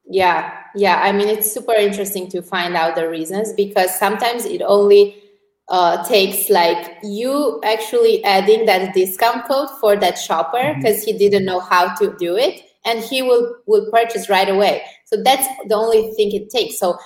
Yeah, 0.09 0.53
yeah. 0.75 1.01
I 1.03 1.13
mean, 1.13 1.29
it's 1.29 1.53
super 1.53 1.75
interesting 1.75 2.29
to 2.31 2.43
find 2.43 2.75
out 2.75 2.97
the 2.97 3.09
reasons 3.09 3.53
because 3.53 3.97
sometimes 3.99 4.45
it 4.45 4.63
only 4.63 5.23
uh, 5.69 6.07
takes 6.07 6.51
like 6.51 6.99
you 7.03 7.61
actually 7.65 8.23
adding 8.25 8.67
that 8.67 8.95
discount 8.95 9.47
code 9.47 9.71
for 9.81 9.97
that 9.97 10.19
shopper 10.19 10.75
because 10.77 10.99
mm-hmm. 11.01 11.13
he 11.13 11.19
didn't 11.19 11.45
know 11.45 11.61
how 11.61 11.95
to 11.95 12.15
do 12.19 12.37
it 12.37 12.63
and 12.85 13.01
he 13.01 13.23
will 13.23 13.57
will 13.67 13.89
purchase 13.91 14.29
right 14.29 14.49
away 14.49 14.83
so 15.07 15.17
that's 15.23 15.47
the 15.69 15.75
only 15.75 16.13
thing 16.15 16.33
it 16.33 16.51
takes 16.51 16.79
so 16.79 16.99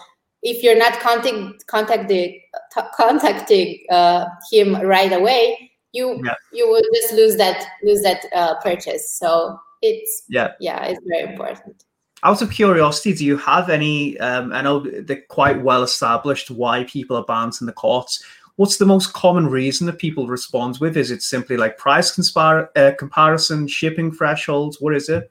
if 0.43 0.63
you're 0.63 0.79
not 0.79 1.01
contact, 1.01 1.67
contacting 1.67 2.41
contacting 2.97 3.85
uh, 3.91 4.27
him 4.51 4.77
right 4.77 5.13
away 5.13 5.71
you 5.93 6.21
yeah. 6.25 6.35
you 6.53 6.69
will 6.69 6.83
just 6.95 7.15
lose 7.15 7.37
that 7.37 7.67
lose 7.83 8.03
that 8.03 8.25
uh, 8.35 8.55
purchase 8.61 9.19
so 9.19 9.59
it's 9.83 10.25
yeah 10.29 10.53
yeah 10.61 10.85
it's 10.85 11.01
very 11.07 11.31
important 11.33 11.85
out 12.23 12.41
of 12.41 12.51
curiosity, 12.51 13.13
do 13.13 13.25
you 13.27 13.37
have 13.37 13.69
any? 13.69 14.19
Um, 14.19 14.51
I 14.51 14.63
know 14.63 14.81
they're 14.81 15.23
quite 15.29 15.63
well 15.63 15.83
established 15.83 16.51
why 16.51 16.85
people 16.85 17.15
are 17.15 17.25
banned 17.25 17.53
in 17.61 17.67
the 17.67 17.75
courts 17.75 18.25
what's 18.57 18.79
the 18.79 18.87
most 18.87 19.13
common 19.13 19.47
reason 19.47 19.87
that 19.87 19.99
people 19.99 20.27
respond 20.27 20.79
with? 20.81 20.97
Is 20.97 21.11
it 21.11 21.23
simply 21.23 21.57
like 21.57 21.79
price 21.79 22.15
conspar- 22.15 22.69
uh, 22.77 22.93
comparison, 22.99 23.69
shipping 23.69 24.11
thresholds? 24.11 24.81
What 24.81 24.95
is 24.95 25.09
it? 25.09 25.31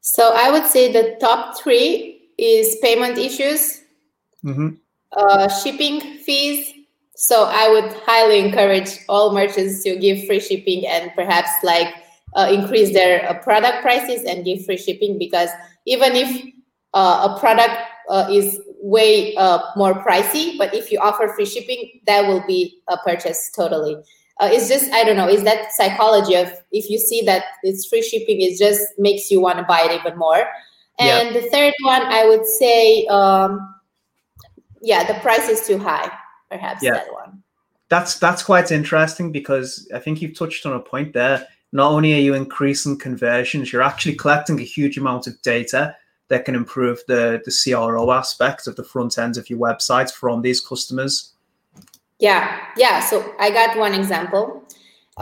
So 0.00 0.32
I 0.34 0.50
would 0.50 0.66
say 0.66 0.92
the 0.92 1.16
top 1.20 1.56
three 1.56 2.11
is 2.38 2.76
payment 2.82 3.18
issues, 3.18 3.82
mm-hmm. 4.44 4.70
uh, 5.12 5.48
shipping 5.48 6.00
fees. 6.18 6.72
So 7.14 7.44
I 7.44 7.68
would 7.68 7.92
highly 8.04 8.40
encourage 8.40 8.98
all 9.08 9.32
merchants 9.32 9.82
to 9.84 9.96
give 9.96 10.26
free 10.26 10.40
shipping 10.40 10.86
and 10.86 11.12
perhaps 11.14 11.50
like 11.62 11.94
uh, 12.34 12.48
increase 12.50 12.92
their 12.92 13.28
uh, 13.28 13.38
product 13.38 13.82
prices 13.82 14.24
and 14.24 14.44
give 14.44 14.64
free 14.64 14.78
shipping 14.78 15.18
because 15.18 15.50
even 15.86 16.12
if 16.14 16.44
uh, 16.94 17.28
a 17.30 17.40
product 17.40 17.74
uh, 18.08 18.26
is 18.30 18.60
way 18.80 19.34
uh, 19.36 19.60
more 19.76 19.94
pricey 19.94 20.58
but 20.58 20.74
if 20.74 20.90
you 20.90 20.98
offer 20.98 21.28
free 21.28 21.46
shipping 21.46 22.00
that 22.06 22.26
will 22.26 22.44
be 22.46 22.80
a 22.88 22.96
purchase 22.98 23.50
totally 23.54 23.94
uh, 24.40 24.48
it's 24.50 24.68
just 24.68 24.90
i 24.92 25.04
don't 25.04 25.16
know 25.16 25.28
is 25.28 25.44
that 25.44 25.72
psychology 25.72 26.34
of 26.34 26.52
if 26.72 26.90
you 26.90 26.98
see 26.98 27.22
that 27.22 27.44
it's 27.62 27.86
free 27.86 28.02
shipping 28.02 28.40
it 28.40 28.58
just 28.58 28.82
makes 28.98 29.30
you 29.30 29.40
want 29.40 29.56
to 29.56 29.64
buy 29.64 29.82
it 29.82 30.00
even 30.00 30.18
more 30.18 30.44
and 31.02 31.34
the 31.34 31.42
third 31.50 31.74
one 31.82 32.02
i 32.02 32.26
would 32.26 32.46
say 32.46 33.06
um, 33.06 33.74
yeah 34.80 35.04
the 35.04 35.18
price 35.20 35.48
is 35.48 35.66
too 35.66 35.78
high 35.78 36.10
perhaps 36.50 36.82
yeah. 36.82 36.92
that 36.92 37.12
one 37.12 37.42
that's 37.88 38.18
that's 38.18 38.42
quite 38.42 38.70
interesting 38.70 39.32
because 39.32 39.88
i 39.94 39.98
think 39.98 40.20
you've 40.20 40.36
touched 40.36 40.66
on 40.66 40.74
a 40.74 40.80
point 40.80 41.12
there 41.12 41.46
not 41.72 41.92
only 41.92 42.14
are 42.14 42.20
you 42.20 42.34
increasing 42.34 42.98
conversions 42.98 43.72
you're 43.72 43.82
actually 43.82 44.14
collecting 44.14 44.58
a 44.60 44.64
huge 44.64 44.98
amount 44.98 45.26
of 45.26 45.40
data 45.42 45.94
that 46.32 46.46
can 46.46 46.54
improve 46.54 47.02
the, 47.08 47.42
the 47.44 47.52
CRO 47.52 48.10
aspect 48.10 48.66
of 48.66 48.74
the 48.76 48.82
front 48.82 49.18
end 49.18 49.36
of 49.36 49.50
your 49.50 49.58
website 49.58 50.10
from 50.10 50.40
these 50.40 50.62
customers? 50.62 51.34
Yeah, 52.18 52.58
yeah. 52.78 53.00
So 53.00 53.34
I 53.38 53.50
got 53.50 53.76
one 53.76 53.92
example. 53.92 54.61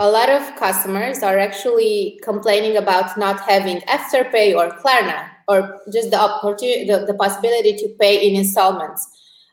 A 0.01 0.11
lot 0.11 0.31
of 0.31 0.57
customers 0.57 1.23
are 1.23 1.39
actually 1.39 2.19
complaining 2.23 2.79
about 2.79 3.19
not 3.19 3.39
having 3.41 3.81
Afterpay 3.83 4.57
or 4.57 4.71
Klarna, 4.79 5.29
or 5.47 5.79
just 5.93 6.11
the 6.11 6.19
opportunity, 6.19 6.87
the, 6.87 7.05
the 7.05 7.13
possibility 7.13 7.77
to 7.77 7.89
pay 8.01 8.27
in 8.27 8.35
installments. 8.35 9.07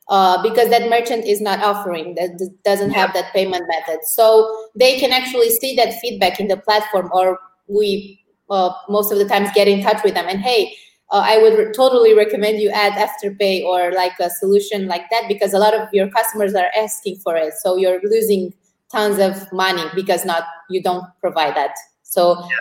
Uh, 0.08 0.42
because 0.42 0.70
that 0.70 0.90
merchant 0.90 1.26
is 1.26 1.42
not 1.42 1.62
offering 1.62 2.16
that 2.16 2.40
doesn't 2.64 2.92
have 2.92 3.14
that 3.14 3.26
payment 3.34 3.62
method 3.68 4.00
so 4.06 4.70
they 4.74 4.98
can 4.98 5.12
actually 5.12 5.50
see 5.50 5.76
that 5.76 6.00
feedback 6.00 6.40
in 6.40 6.48
the 6.48 6.56
platform 6.56 7.10
or 7.12 7.38
we 7.68 8.18
uh, 8.50 8.72
most 8.88 9.12
of 9.12 9.18
the 9.18 9.26
times 9.26 9.50
get 9.54 9.68
in 9.68 9.84
touch 9.84 10.02
with 10.06 10.14
them 10.14 10.26
and 10.30 10.40
hey 10.40 10.74
uh, 11.12 11.24
I 11.26 11.40
would 11.40 11.58
re- 11.58 11.74
totally 11.74 12.14
recommend 12.14 12.62
you 12.62 12.70
add 12.70 12.94
Afterpay 12.94 13.66
or 13.66 13.92
like 13.92 14.14
a 14.22 14.30
solution 14.30 14.88
like 14.88 15.10
that 15.12 15.24
because 15.28 15.54
a 15.54 15.60
lot 15.60 15.74
of 15.74 15.90
your 15.92 16.10
customers 16.10 16.56
are 16.56 16.70
asking 16.78 17.18
for 17.18 17.36
it. 17.36 17.54
So 17.62 17.78
you're 17.78 18.02
losing 18.04 18.54
tons 18.92 19.20
of 19.20 19.52
money 19.52 19.84
because 19.96 20.26
not 20.26 20.44
you 20.70 20.82
don't 20.82 21.06
provide 21.22 21.56
that. 21.56 21.76
So 22.04 22.40
yeah, 22.42 22.56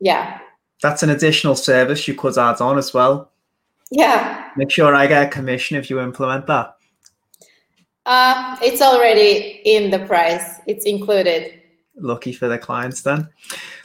yeah. 0.00 0.38
that's 0.82 1.02
an 1.02 1.10
additional 1.10 1.56
service 1.56 2.06
you 2.06 2.14
could 2.14 2.36
add 2.38 2.60
on 2.60 2.78
as 2.78 2.94
well. 2.94 3.30
Yeah. 3.90 4.50
Make 4.56 4.70
sure 4.70 4.94
I 4.94 5.06
get 5.06 5.26
a 5.26 5.30
commission 5.30 5.76
if 5.76 5.90
you 5.90 6.00
implement 6.00 6.46
that. 6.46 6.74
Uh, 8.06 8.56
it's 8.62 8.80
already 8.80 9.60
in 9.64 9.90
the 9.90 9.98
price. 10.00 10.60
It's 10.66 10.84
included. 10.84 11.60
Lucky 12.00 12.32
for 12.32 12.48
the 12.48 12.58
clients 12.58 13.02
then. 13.02 13.28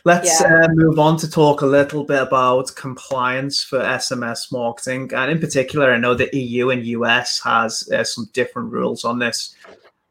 Let's 0.05 0.39
Yeah. 0.39 0.65
uh, 0.65 0.67
move 0.73 0.99
on 0.99 1.17
to 1.17 1.29
talk 1.29 1.61
a 1.61 1.65
little 1.65 2.03
bit 2.03 2.21
about 2.21 2.75
compliance 2.75 3.63
for 3.63 3.79
SMS 3.79 4.51
marketing. 4.51 5.11
And 5.13 5.31
in 5.31 5.39
particular, 5.39 5.91
I 5.91 5.97
know 5.97 6.13
the 6.13 6.29
EU 6.35 6.69
and 6.69 6.85
US 6.85 7.41
has 7.43 7.89
uh, 7.91 8.03
some 8.03 8.29
different 8.33 8.71
rules 8.71 9.03
on 9.03 9.19
this. 9.19 9.55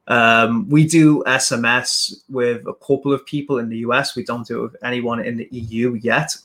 Um, 0.09 0.69
we 0.69 0.87
do 0.87 1.23
SMS 1.27 2.23
with 2.29 2.67
a 2.67 2.75
couple 2.75 3.13
of 3.13 3.25
people 3.25 3.59
in 3.59 3.69
the 3.69 3.79
US. 3.79 4.17
We 4.17 4.25
don't 4.25 4.47
do 4.47 4.61
it 4.61 4.73
with 4.73 4.85
anyone 4.85 5.25
in 5.25 5.37
the 5.37 5.49
EU 5.51 5.95
yet. 5.95 6.37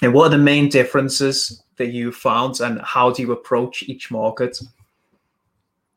And 0.00 0.14
what 0.14 0.26
are 0.26 0.30
the 0.30 0.38
main 0.38 0.68
differences 0.68 1.62
that 1.76 1.88
you 1.88 2.12
found, 2.12 2.60
and 2.60 2.80
how 2.82 3.10
do 3.10 3.22
you 3.22 3.32
approach 3.32 3.82
each 3.84 4.10
market? 4.10 4.60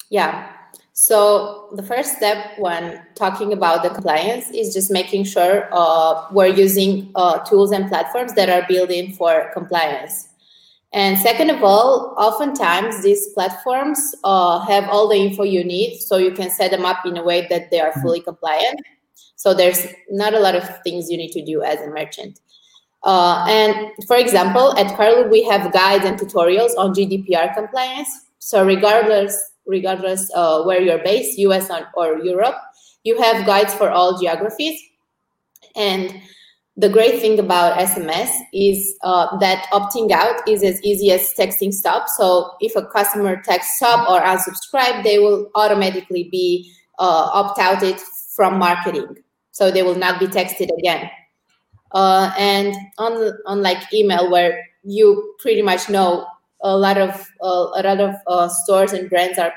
Yeah. 0.09 0.51
So 0.93 1.69
the 1.73 1.83
first 1.83 2.17
step 2.17 2.57
when 2.57 3.01
talking 3.15 3.53
about 3.53 3.81
the 3.83 3.89
compliance 3.89 4.49
is 4.51 4.73
just 4.73 4.91
making 4.91 5.23
sure 5.23 5.69
uh, 5.71 6.27
we're 6.31 6.47
using 6.47 7.11
uh, 7.15 7.39
tools 7.39 7.71
and 7.71 7.87
platforms 7.87 8.33
that 8.33 8.49
are 8.49 8.65
built 8.67 8.91
in 8.91 9.13
for 9.13 9.51
compliance. 9.53 10.29
And 10.93 11.17
second 11.17 11.49
of 11.49 11.63
all, 11.63 12.13
oftentimes 12.17 13.01
these 13.01 13.29
platforms 13.29 14.13
uh, 14.23 14.59
have 14.65 14.89
all 14.89 15.07
the 15.07 15.15
info 15.15 15.43
you 15.43 15.63
need, 15.63 15.99
so 15.99 16.17
you 16.17 16.31
can 16.31 16.49
set 16.49 16.71
them 16.71 16.85
up 16.85 17.05
in 17.05 17.17
a 17.17 17.23
way 17.23 17.47
that 17.49 17.71
they 17.71 17.79
are 17.79 17.93
fully 18.01 18.19
compliant. 18.19 18.81
So 19.37 19.53
there's 19.53 19.87
not 20.09 20.33
a 20.33 20.39
lot 20.39 20.55
of 20.55 20.83
things 20.83 21.09
you 21.09 21.17
need 21.17 21.31
to 21.31 21.43
do 21.43 21.63
as 21.63 21.79
a 21.79 21.87
merchant. 21.87 22.39
Uh, 23.03 23.45
and 23.47 23.91
for 24.05 24.17
example, 24.17 24.77
at 24.77 24.87
Cartloop, 24.97 25.31
we 25.31 25.43
have 25.43 25.73
guides 25.73 26.05
and 26.05 26.19
tutorials 26.19 26.77
on 26.77 26.93
GDPR 26.93 27.55
compliance. 27.55 28.09
So 28.39 28.65
regardless, 28.65 29.35
regardless 29.65 30.29
uh, 30.35 30.63
where 30.63 30.81
you're 30.81 31.03
based, 31.03 31.39
US 31.39 31.71
or 31.95 32.19
Europe, 32.19 32.55
you 33.03 33.19
have 33.19 33.45
guides 33.45 33.73
for 33.73 33.89
all 33.89 34.19
geographies. 34.19 34.79
And 35.75 36.21
the 36.77 36.89
great 36.89 37.19
thing 37.19 37.37
about 37.37 37.77
SMS 37.77 38.31
is 38.53 38.95
uh, 39.03 39.37
that 39.39 39.67
opting 39.73 40.11
out 40.11 40.47
is 40.47 40.63
as 40.63 40.81
easy 40.83 41.11
as 41.11 41.33
texting 41.37 41.73
stop. 41.73 42.07
So 42.07 42.51
if 42.61 42.75
a 42.75 42.85
customer 42.85 43.41
texts 43.41 43.77
stop 43.77 44.09
or 44.09 44.21
unsubscribe, 44.21 45.03
they 45.03 45.19
will 45.19 45.51
automatically 45.55 46.29
be 46.31 46.73
uh, 46.97 47.29
opt 47.33 47.59
outed 47.59 47.99
from 48.35 48.57
marketing. 48.57 49.17
So 49.51 49.69
they 49.69 49.83
will 49.83 49.95
not 49.95 50.19
be 50.19 50.27
texted 50.27 50.69
again. 50.77 51.09
Uh, 51.91 52.31
and 52.37 52.73
on 52.97 53.33
unlike 53.47 53.93
email, 53.93 54.31
where 54.31 54.65
you 54.83 55.35
pretty 55.39 55.61
much 55.61 55.89
know 55.89 56.25
a 56.61 56.77
lot 56.77 56.97
of 56.97 57.09
uh, 57.43 57.67
a 57.75 57.83
lot 57.83 57.99
of 57.99 58.15
uh, 58.27 58.47
stores 58.47 58.93
and 58.93 59.09
brands 59.09 59.37
are 59.37 59.51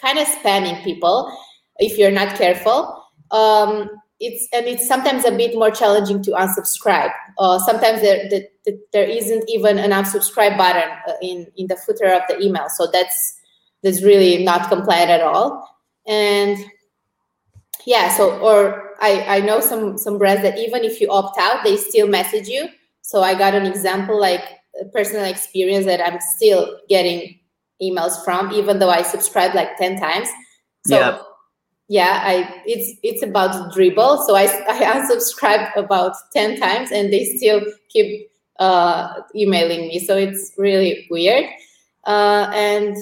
kind 0.00 0.18
of 0.18 0.26
spamming 0.26 0.82
people 0.82 1.30
if 1.78 1.98
you're 1.98 2.10
not 2.10 2.36
careful. 2.36 3.04
Um, 3.30 3.90
it's 4.20 4.48
and 4.52 4.66
it's 4.66 4.86
sometimes 4.88 5.24
a 5.24 5.30
bit 5.30 5.54
more 5.54 5.70
challenging 5.70 6.22
to 6.24 6.32
unsubscribe. 6.32 7.12
Uh, 7.38 7.58
sometimes 7.60 8.00
there, 8.00 8.28
there, 8.28 8.74
there 8.92 9.04
isn't 9.08 9.48
even 9.48 9.78
an 9.78 9.90
unsubscribe 9.90 10.56
button 10.58 10.90
uh, 11.06 11.12
in 11.22 11.46
in 11.56 11.66
the 11.68 11.76
footer 11.76 12.12
of 12.12 12.22
the 12.28 12.40
email, 12.40 12.68
so 12.68 12.88
that's 12.92 13.38
that's 13.82 14.02
really 14.02 14.44
not 14.44 14.68
compliant 14.68 15.10
at 15.10 15.20
all. 15.20 15.68
And 16.06 16.58
yeah, 17.86 18.16
so 18.16 18.38
or 18.40 18.94
I 19.00 19.36
I 19.36 19.40
know 19.40 19.60
some 19.60 19.96
some 19.98 20.18
brands 20.18 20.42
that 20.42 20.58
even 20.58 20.84
if 20.84 21.00
you 21.00 21.08
opt 21.10 21.38
out, 21.38 21.62
they 21.62 21.76
still 21.76 22.08
message 22.08 22.48
you. 22.48 22.68
So 23.02 23.22
I 23.22 23.34
got 23.34 23.54
an 23.54 23.66
example 23.66 24.18
like 24.20 24.44
a 24.80 24.84
personal 24.86 25.24
experience 25.24 25.86
that 25.86 26.00
I'm 26.04 26.18
still 26.36 26.78
getting 26.88 27.38
emails 27.80 28.22
from, 28.24 28.52
even 28.52 28.80
though 28.80 28.90
I 28.90 29.02
subscribed 29.02 29.54
like 29.54 29.76
ten 29.76 30.00
times. 30.00 30.28
So 30.86 30.98
Yeah. 30.98 31.22
Yeah, 31.88 32.20
I 32.22 32.62
it's 32.66 32.98
it's 33.02 33.22
about 33.22 33.72
Dribbble. 33.72 34.24
So 34.26 34.36
I 34.36 34.44
I 34.68 35.00
unsubscribed 35.00 35.76
about 35.76 36.14
ten 36.32 36.58
times, 36.60 36.90
and 36.92 37.12
they 37.12 37.24
still 37.24 37.62
keep 37.88 38.30
uh, 38.58 39.22
emailing 39.34 39.88
me. 39.88 39.98
So 39.98 40.16
it's 40.16 40.52
really 40.58 41.06
weird. 41.10 41.46
Uh, 42.04 42.50
and 42.54 42.96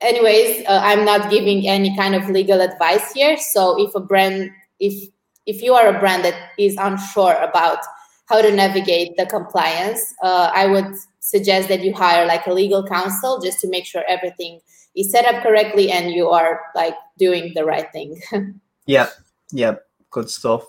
anyways, 0.00 0.66
uh, 0.66 0.80
I'm 0.82 1.04
not 1.04 1.30
giving 1.30 1.66
any 1.68 1.96
kind 1.96 2.14
of 2.14 2.28
legal 2.28 2.60
advice 2.60 3.12
here. 3.12 3.36
So 3.36 3.80
if 3.80 3.94
a 3.94 4.00
brand, 4.00 4.50
if 4.80 5.10
if 5.46 5.62
you 5.62 5.74
are 5.74 5.88
a 5.94 5.98
brand 6.00 6.24
that 6.24 6.34
is 6.58 6.76
unsure 6.76 7.34
about 7.34 7.78
how 8.26 8.40
to 8.42 8.50
navigate 8.50 9.16
the 9.16 9.26
compliance, 9.26 10.14
uh, 10.22 10.50
I 10.52 10.66
would 10.66 10.94
suggest 11.20 11.68
that 11.68 11.82
you 11.84 11.94
hire 11.94 12.26
like 12.26 12.46
a 12.46 12.52
legal 12.52 12.84
counsel 12.86 13.40
just 13.40 13.60
to 13.60 13.68
make 13.68 13.86
sure 13.86 14.02
everything 14.08 14.60
is 14.96 15.10
set 15.10 15.26
up 15.26 15.42
correctly 15.42 15.90
and 15.90 16.12
you 16.12 16.28
are 16.28 16.60
like 16.74 16.94
doing 17.18 17.52
the 17.54 17.64
right 17.64 17.90
thing. 17.92 18.20
Yeah, 18.86 19.08
yeah, 19.50 19.76
good 20.10 20.28
stuff. 20.28 20.66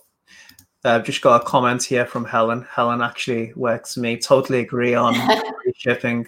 Uh, 0.86 0.92
I've 0.92 1.04
just 1.04 1.22
got 1.22 1.42
a 1.42 1.46
comment 1.46 1.84
here 1.84 2.06
from 2.06 2.24
Helen. 2.24 2.66
Helen 2.74 3.02
actually 3.02 3.52
works 3.56 3.98
me. 3.98 4.16
Totally 4.16 4.60
agree 4.60 4.94
on 4.94 5.16
free 5.64 5.74
shipping. 5.76 6.26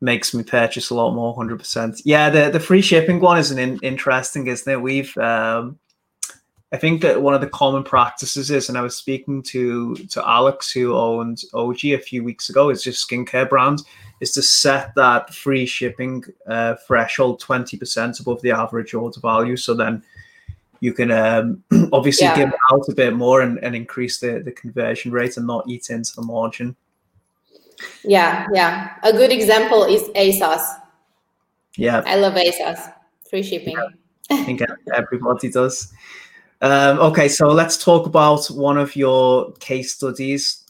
Makes 0.00 0.34
me 0.34 0.44
purchase 0.44 0.90
a 0.90 0.94
lot 0.94 1.14
more, 1.14 1.34
hundred 1.34 1.58
percent. 1.58 2.00
Yeah, 2.04 2.30
the 2.30 2.50
the 2.50 2.60
free 2.60 2.80
shipping 2.80 3.18
one 3.18 3.38
is 3.38 3.50
an 3.50 3.58
in, 3.58 3.80
interesting, 3.82 4.46
isn't 4.46 4.72
it? 4.72 4.80
We've, 4.80 5.16
um, 5.18 5.80
I 6.70 6.76
think 6.76 7.02
that 7.02 7.22
one 7.22 7.34
of 7.34 7.40
the 7.40 7.48
common 7.48 7.82
practices 7.82 8.48
is, 8.50 8.68
and 8.68 8.78
I 8.78 8.82
was 8.82 8.96
speaking 8.96 9.42
to 9.44 9.96
to 9.96 10.28
Alex 10.28 10.70
who 10.70 10.94
owned 10.94 11.42
OG 11.54 11.86
a 11.86 11.98
few 11.98 12.22
weeks 12.22 12.50
ago. 12.50 12.68
It's 12.68 12.84
just 12.84 13.08
skincare 13.08 13.48
brand 13.48 13.80
is 14.20 14.32
to 14.32 14.42
set 14.42 14.94
that 14.96 15.32
free 15.34 15.66
shipping 15.66 16.24
uh, 16.46 16.74
threshold 16.86 17.40
twenty 17.40 17.76
percent 17.76 18.18
above 18.20 18.40
the 18.42 18.50
average 18.50 18.94
order 18.94 19.20
value. 19.20 19.56
So 19.56 19.74
then 19.74 20.02
you 20.80 20.92
can 20.92 21.10
um, 21.10 21.62
obviously 21.92 22.26
Yeah. 22.26 22.36
give 22.36 22.52
out 22.72 22.88
a 22.88 22.94
bit 22.94 23.14
more 23.14 23.40
and, 23.40 23.58
and 23.58 23.74
increase 23.74 24.20
the, 24.20 24.40
the 24.44 24.52
conversion 24.52 25.10
rate 25.12 25.36
and 25.36 25.46
not 25.46 25.68
eat 25.68 25.88
into 25.90 26.14
the 26.14 26.22
margin. 26.22 26.76
yeah, 28.04 28.46
yeah. 28.52 28.94
A 29.02 29.12
good 29.12 29.32
example 29.32 29.84
is 29.84 30.02
ASOS. 30.14 30.62
Yeah, 31.76 32.02
I 32.06 32.16
love 32.16 32.34
ASOS. 32.34 32.92
Free 33.28 33.42
shipping. 33.42 33.76
I 34.30 34.44
think 34.44 34.62
everybody 34.94 35.50
does. 35.50 35.92
Um, 36.62 36.98
okay, 37.00 37.28
so 37.28 37.48
let's 37.48 37.82
talk 37.82 38.06
about 38.06 38.46
one 38.46 38.78
of 38.78 38.96
your 38.96 39.52
case 39.60 39.92
studies. 39.94 40.62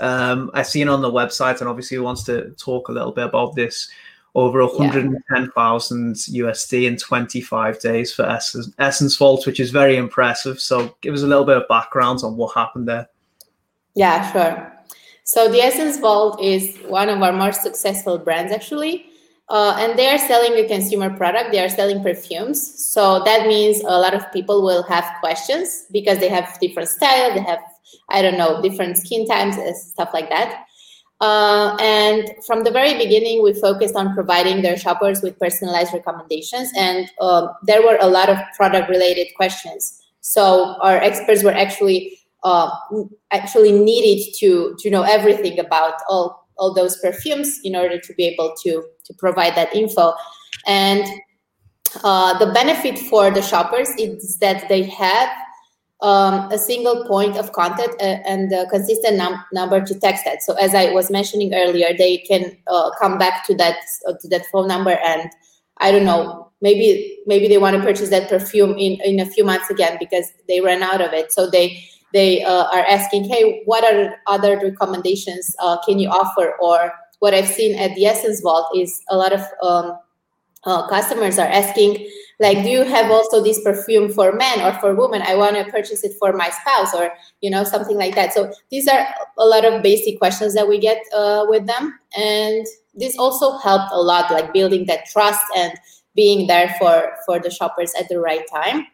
Um, 0.00 0.50
I've 0.54 0.66
seen 0.66 0.88
on 0.88 1.02
the 1.02 1.10
website, 1.10 1.60
and 1.60 1.68
obviously 1.68 1.96
he 1.96 2.00
wants 2.00 2.24
to 2.24 2.50
talk 2.52 2.88
a 2.88 2.92
little 2.92 3.12
bit 3.12 3.24
about 3.24 3.54
this. 3.54 3.88
Over 4.34 4.64
110,000 4.64 6.14
USD 6.14 6.86
in 6.86 6.96
25 6.96 7.80
days 7.80 8.14
for 8.14 8.22
Essence, 8.22 8.72
Essence 8.78 9.16
Vault, 9.16 9.46
which 9.46 9.60
is 9.60 9.70
very 9.70 9.96
impressive. 9.96 10.58
So, 10.58 10.96
give 11.02 11.12
us 11.12 11.22
a 11.22 11.26
little 11.26 11.44
bit 11.44 11.58
of 11.58 11.68
background 11.68 12.20
on 12.24 12.38
what 12.38 12.54
happened 12.54 12.88
there. 12.88 13.08
Yeah, 13.94 14.32
sure. 14.32 14.72
So 15.24 15.48
the 15.48 15.60
Essence 15.60 15.98
Vault 15.98 16.40
is 16.42 16.76
one 16.88 17.08
of 17.08 17.22
our 17.22 17.32
more 17.32 17.52
successful 17.52 18.18
brands 18.18 18.52
actually. 18.52 19.06
Uh, 19.48 19.76
and 19.78 19.98
they 19.98 20.08
are 20.08 20.18
selling 20.18 20.54
a 20.54 20.66
consumer 20.66 21.14
product. 21.14 21.52
They 21.52 21.62
are 21.62 21.68
selling 21.68 22.02
perfumes. 22.02 22.60
So 22.82 23.22
that 23.24 23.46
means 23.46 23.80
a 23.80 23.98
lot 23.98 24.14
of 24.14 24.32
people 24.32 24.62
will 24.62 24.82
have 24.84 25.04
questions 25.20 25.86
because 25.92 26.18
they 26.18 26.28
have 26.28 26.58
different 26.60 26.88
style. 26.88 27.34
They 27.34 27.42
have, 27.42 27.60
I 28.08 28.22
don't 28.22 28.38
know, 28.38 28.62
different 28.62 28.96
skin 28.96 29.26
types 29.26 29.56
stuff 29.90 30.10
like 30.12 30.28
that. 30.28 30.64
Uh, 31.20 31.76
and 31.80 32.30
from 32.46 32.64
the 32.64 32.70
very 32.70 32.94
beginning, 32.98 33.42
we 33.44 33.52
focused 33.54 33.94
on 33.94 34.12
providing 34.12 34.62
their 34.62 34.76
shoppers 34.76 35.22
with 35.22 35.38
personalized 35.38 35.92
recommendations. 35.92 36.70
And 36.76 37.10
um 37.20 37.50
there 37.66 37.82
were 37.82 37.98
a 38.00 38.08
lot 38.08 38.28
of 38.28 38.38
product 38.56 38.88
related 38.88 39.28
questions. 39.36 40.02
So 40.20 40.76
our 40.80 40.96
experts 40.96 41.42
were 41.44 41.52
actually 41.52 42.18
uh, 42.44 42.70
actually 43.30 43.72
needed 43.72 44.34
to 44.40 44.74
to 44.80 44.90
know 44.90 45.02
everything 45.02 45.58
about 45.58 45.94
all 46.08 46.48
all 46.58 46.74
those 46.74 46.98
perfumes 46.98 47.60
in 47.64 47.76
order 47.76 47.98
to 47.98 48.14
be 48.14 48.24
able 48.24 48.54
to 48.62 48.82
to 49.04 49.14
provide 49.14 49.54
that 49.54 49.74
info 49.74 50.12
and 50.66 51.06
uh, 52.04 52.38
the 52.38 52.52
benefit 52.52 52.98
for 52.98 53.30
the 53.30 53.42
shoppers 53.42 53.88
is 53.98 54.38
that 54.38 54.68
they 54.68 54.82
have 54.84 55.28
um, 56.02 56.50
a 56.52 56.58
single 56.58 57.06
point 57.06 57.36
of 57.36 57.52
contact 57.52 57.94
uh, 58.00 58.18
and 58.26 58.52
a 58.52 58.66
consistent 58.68 59.16
num- 59.16 59.44
number 59.52 59.80
to 59.80 59.98
text 59.98 60.24
that 60.24 60.42
so 60.42 60.54
as 60.54 60.74
i 60.74 60.92
was 60.92 61.10
mentioning 61.10 61.54
earlier 61.54 61.96
they 61.96 62.18
can 62.18 62.56
uh, 62.66 62.90
come 63.00 63.18
back 63.18 63.46
to 63.46 63.54
that 63.54 63.76
uh, 64.08 64.12
to 64.20 64.28
that 64.28 64.44
phone 64.52 64.68
number 64.68 64.98
and 65.04 65.30
i 65.78 65.90
don't 65.90 66.04
know 66.04 66.50
maybe 66.60 67.18
maybe 67.26 67.48
they 67.48 67.58
want 67.58 67.76
to 67.76 67.82
purchase 67.82 68.10
that 68.10 68.28
perfume 68.28 68.76
in 68.78 69.00
in 69.04 69.20
a 69.20 69.26
few 69.26 69.44
months 69.44 69.70
again 69.70 69.96
because 69.98 70.32
they 70.48 70.60
ran 70.60 70.82
out 70.82 71.00
of 71.00 71.12
it 71.12 71.32
so 71.32 71.48
they 71.48 71.82
they 72.12 72.42
uh, 72.44 72.64
are 72.64 72.84
asking, 72.86 73.24
hey, 73.24 73.62
what 73.64 73.84
are 73.84 74.16
other 74.26 74.58
recommendations 74.58 75.54
uh, 75.60 75.78
can 75.82 75.98
you 75.98 76.08
offer? 76.08 76.54
Or 76.60 76.92
what 77.20 77.34
I've 77.34 77.48
seen 77.48 77.78
at 77.78 77.94
the 77.94 78.06
Essence 78.06 78.40
Vault 78.40 78.66
is 78.76 79.00
a 79.08 79.16
lot 79.16 79.32
of 79.32 79.40
um, 79.62 79.98
uh, 80.64 80.88
customers 80.88 81.38
are 81.38 81.48
asking, 81.48 82.06
like, 82.40 82.62
do 82.62 82.68
you 82.68 82.84
have 82.84 83.10
also 83.10 83.42
this 83.42 83.62
perfume 83.62 84.12
for 84.12 84.32
men 84.32 84.60
or 84.60 84.72
for 84.80 84.94
women? 84.94 85.22
I 85.22 85.34
want 85.36 85.56
to 85.56 85.64
purchase 85.70 86.02
it 86.04 86.12
for 86.18 86.32
my 86.32 86.50
spouse 86.50 86.94
or, 86.94 87.12
you 87.40 87.50
know, 87.50 87.64
something 87.64 87.96
like 87.96 88.14
that. 88.14 88.32
So 88.32 88.52
these 88.70 88.88
are 88.88 89.06
a 89.38 89.44
lot 89.44 89.64
of 89.64 89.82
basic 89.82 90.18
questions 90.18 90.54
that 90.54 90.68
we 90.68 90.78
get 90.78 91.02
uh, 91.14 91.46
with 91.48 91.66
them. 91.66 91.98
And 92.16 92.66
this 92.94 93.18
also 93.18 93.58
helped 93.58 93.92
a 93.92 94.00
lot 94.00 94.30
like 94.30 94.52
building 94.52 94.86
that 94.86 95.06
trust 95.06 95.40
and 95.56 95.72
being 96.14 96.46
there 96.46 96.74
for 96.78 97.12
for 97.26 97.38
the 97.38 97.50
shoppers 97.50 97.92
at 97.98 98.08
the 98.08 98.18
right 98.18 98.44
time 98.52 98.86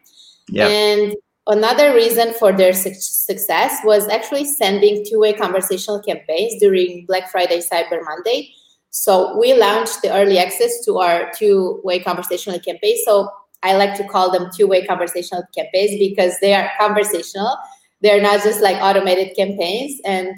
yeah. 0.49 0.67
and 0.67 1.15
another 1.47 1.93
reason 1.93 2.33
for 2.33 2.53
their 2.53 2.73
su- 2.73 2.93
success 2.93 3.79
was 3.83 4.07
actually 4.07 4.45
sending 4.45 5.05
two-way 5.05 5.33
conversational 5.33 6.01
campaigns 6.01 6.59
during 6.61 7.05
black 7.05 7.29
friday 7.29 7.59
cyber 7.59 8.03
monday 8.05 8.53
so 8.91 9.37
we 9.39 9.53
launched 9.53 10.01
the 10.01 10.13
early 10.13 10.37
access 10.37 10.83
to 10.83 10.97
our 10.97 11.31
two-way 11.37 11.99
conversational 11.99 12.59
campaigns 12.59 13.01
so 13.05 13.29
i 13.63 13.75
like 13.75 13.95
to 13.95 14.03
call 14.07 14.31
them 14.31 14.49
two-way 14.55 14.85
conversational 14.85 15.43
campaigns 15.55 15.97
because 15.99 16.33
they 16.39 16.53
are 16.53 16.71
conversational. 16.79 17.57
They're 18.01 18.21
not 18.21 18.43
just 18.43 18.61
like 18.61 18.77
automated 18.77 19.35
campaigns. 19.35 19.99
And 20.05 20.35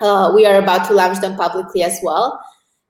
uh, 0.00 0.32
we 0.34 0.44
are 0.44 0.56
about 0.56 0.86
to 0.88 0.94
launch 0.94 1.20
them 1.20 1.36
publicly 1.36 1.82
as 1.82 1.98
well. 2.02 2.40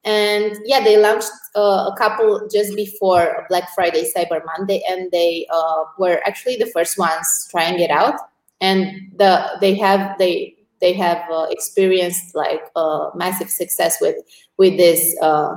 And 0.05 0.59
yeah 0.67 0.85
they 0.85 0.99
launched 0.99 1.31
uh, 1.57 1.91
a 1.91 1.95
couple 1.97 2.47
just 2.53 2.77
before 2.77 3.47
black 3.49 3.71
friday 3.75 4.11
cyber 4.15 4.43
monday. 4.45 4.83
And 4.89 5.11
they 5.11 5.47
uh, 5.51 5.85
were 5.99 6.21
actually 6.27 6.57
the 6.57 6.67
first 6.67 6.99
ones 6.99 7.49
trying 7.51 7.79
it 7.81 7.91
out. 7.91 8.21
And 8.61 9.13
the 9.17 9.57
they 9.61 9.75
have 9.77 10.19
they 10.19 10.57
they 10.81 10.93
have 10.93 11.23
uh, 11.31 11.47
experienced 11.51 12.35
like 12.35 12.61
uh, 12.77 13.11
massive 13.15 13.49
success 13.49 13.97
with 14.01 14.17
with 14.57 14.77
this 14.77 15.17
uh, 15.21 15.57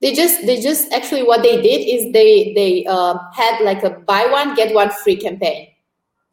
they 0.00 0.12
just 0.12 0.44
they 0.46 0.60
just 0.60 0.92
actually 0.92 1.22
what 1.22 1.42
they 1.42 1.62
did 1.62 1.86
is 1.86 2.12
they 2.12 2.52
they 2.54 2.84
uh, 2.86 3.16
had 3.32 3.60
like 3.62 3.82
a 3.84 3.90
buy 3.90 4.26
one 4.26 4.54
get 4.54 4.74
one 4.74 4.90
free 4.90 5.16
campaign 5.16 5.68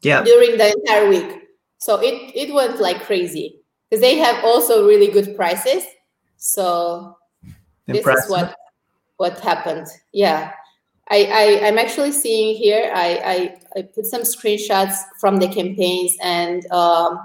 yeah. 0.02 0.22
during 0.22 0.58
the 0.58 0.72
entire 0.72 1.08
week. 1.08 1.48
So 1.78 2.00
it 2.00 2.32
it 2.34 2.52
went 2.52 2.80
like 2.80 3.02
crazy. 3.04 3.56
Because 3.88 4.02
they 4.02 4.18
have 4.18 4.44
also 4.44 4.86
really 4.86 5.08
good 5.08 5.34
prices. 5.36 5.84
So 6.36 7.16
Impressive. 7.86 8.04
this 8.04 8.24
is 8.24 8.30
what 8.30 8.56
what 9.16 9.40
happened. 9.40 9.86
Yeah. 10.12 10.52
I, 11.12 11.24
I 11.24 11.66
i'm 11.66 11.76
actually 11.76 12.12
seeing 12.12 12.54
here 12.54 12.88
I, 12.94 13.58
I 13.74 13.80
i 13.80 13.82
put 13.82 14.06
some 14.06 14.22
screenshots 14.22 14.94
from 15.18 15.38
the 15.38 15.48
campaigns 15.48 16.16
and 16.22 16.64
um 16.70 17.18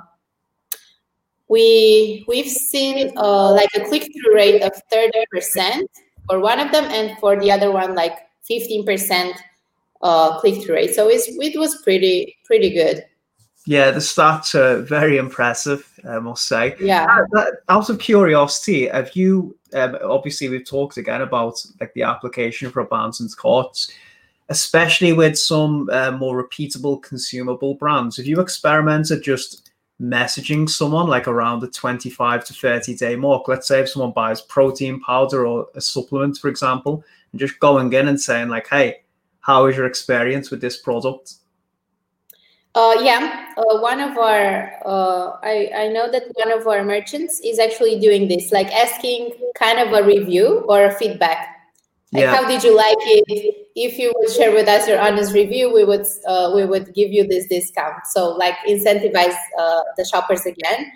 we 1.48 2.26
we've 2.28 2.50
seen 2.50 3.12
uh, 3.18 3.52
like 3.52 3.70
a 3.76 3.82
click-through 3.82 4.36
rate 4.36 4.62
of 4.62 4.74
30% 4.92 5.84
for 6.28 6.40
one 6.40 6.60
of 6.60 6.72
them 6.72 6.86
and 6.86 7.18
for 7.20 7.40
the 7.40 7.52
other 7.52 7.72
one 7.72 7.96
like 7.96 8.18
15% 8.50 9.34
uh, 10.02 10.40
click-through 10.40 10.76
rate 10.76 10.96
so 10.96 11.08
it's, 11.08 11.28
it 11.28 11.60
was 11.60 11.82
pretty 11.84 12.36
pretty 12.46 12.72
good 12.72 13.06
yeah, 13.68 13.90
the 13.90 14.00
stats 14.00 14.54
are 14.54 14.82
very 14.82 15.18
impressive, 15.18 15.92
I 16.08 16.20
must 16.20 16.48
say. 16.48 16.76
Yeah. 16.80 17.26
Uh, 17.36 17.46
out 17.68 17.90
of 17.90 18.00
curiosity, 18.00 18.88
have 18.88 19.16
you? 19.16 19.58
Um, 19.74 19.98
obviously, 20.04 20.50
we've 20.50 20.66
talked 20.66 20.98
again 20.98 21.22
about 21.22 21.66
like 21.80 21.92
the 21.96 22.04
application 22.04 22.70
for 22.70 22.82
abandoned 22.82 23.36
carts, 23.38 23.92
especially 24.50 25.14
with 25.14 25.36
some 25.36 25.90
uh, 25.92 26.12
more 26.12 26.42
repeatable 26.44 27.02
consumable 27.02 27.74
brands. 27.74 28.18
Have 28.18 28.28
you 28.28 28.40
experimented 28.40 29.24
just 29.24 29.65
messaging 30.02 30.70
someone 30.70 31.08
like 31.08 31.28
around 31.28 31.62
the 31.62 31.68
25 31.68 32.46
to 32.46 32.54
30 32.54 32.96
day 32.96 33.16
mark? 33.16 33.48
Let's 33.48 33.68
say 33.68 33.82
if 33.82 33.90
someone 33.90 34.12
buys 34.12 34.42
protein 34.42 35.00
powder 35.02 35.46
or 35.46 35.68
a 35.76 35.82
supplement, 35.82 36.38
for 36.38 36.50
example, 36.50 37.04
and 37.32 37.40
just 37.40 37.60
going 37.60 37.92
in 37.94 38.08
and 38.08 38.20
saying 38.20 38.50
like, 38.50 38.68
"Hey, 38.68 39.02
how 39.42 39.66
is 39.68 39.76
your 39.78 39.86
experience 39.86 40.52
with 40.52 40.62
this 40.62 40.78
product?" 40.78 41.36
Uh, 42.76 42.98
yeah, 43.02 43.54
uh, 43.56 43.80
one 43.80 44.02
of 44.02 44.18
our, 44.18 44.74
uh, 44.86 45.38
I, 45.42 45.72
I 45.74 45.88
know 45.88 46.12
that 46.12 46.24
one 46.34 46.52
of 46.52 46.68
our 46.68 46.84
merchants 46.84 47.40
is 47.40 47.58
actually 47.58 48.02
doing 48.02 48.28
this, 48.28 48.52
like 48.52 48.70
asking 48.74 49.32
kind 49.56 49.80
of 49.80 49.94
a 49.94 50.06
review 50.06 50.66
or 50.68 50.84
a 50.84 50.94
feedback. 50.94 51.55
Like, 52.16 52.24
yeah. 52.24 52.36
how 52.36 52.48
did 52.48 52.64
you 52.64 52.76
like 52.76 52.98
it? 53.02 53.68
If 53.76 54.00
you 54.00 54.14
would 54.16 54.32
share 54.32 54.54
with 54.54 54.68
us 54.68 54.88
your 54.88 55.00
honest 55.00 55.34
review, 55.34 55.74
we 55.74 55.84
would 55.84 56.06
uh, 56.26 56.54
we 56.56 56.66
would 56.66 56.94
give 56.94 57.12
you 57.12 57.28
this 57.28 57.48
discount. 57.48 58.08
So, 58.08 58.30
like, 58.30 58.56
incentivize 58.68 59.36
uh, 59.60 59.82
the 59.98 60.06
shoppers 60.06 60.46
again. 60.46 60.92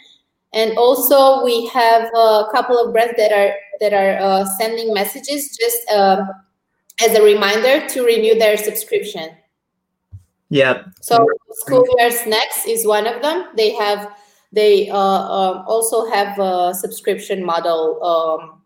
And 0.54 0.78
also, 0.78 1.44
we 1.44 1.68
have 1.68 2.10
a 2.16 2.46
couple 2.52 2.78
of 2.78 2.94
brands 2.94 3.16
that 3.18 3.32
are 3.32 3.54
that 3.82 3.94
are 3.94 4.18
uh, 4.22 4.46
sending 4.58 4.94
messages 4.94 5.58
just 5.58 5.90
um, 5.92 6.30
as 7.02 7.16
a 7.16 7.22
reminder 7.22 7.88
to 7.90 8.06
renew 8.06 8.40
their 8.40 8.58
subscription. 8.58 9.36
Yeah. 10.50 10.86
So 11.02 11.28
school 11.52 11.86
year 11.98 12.12
snacks 12.12 12.66
is 12.66 12.86
one 12.86 13.06
of 13.08 13.22
them. 13.22 13.50
They 13.56 13.74
have 13.74 14.16
they 14.52 14.90
uh, 14.90 14.98
um, 14.98 15.64
also 15.68 16.10
have 16.10 16.40
a 16.40 16.74
subscription 16.74 17.46
model 17.46 18.02
um, 18.04 18.59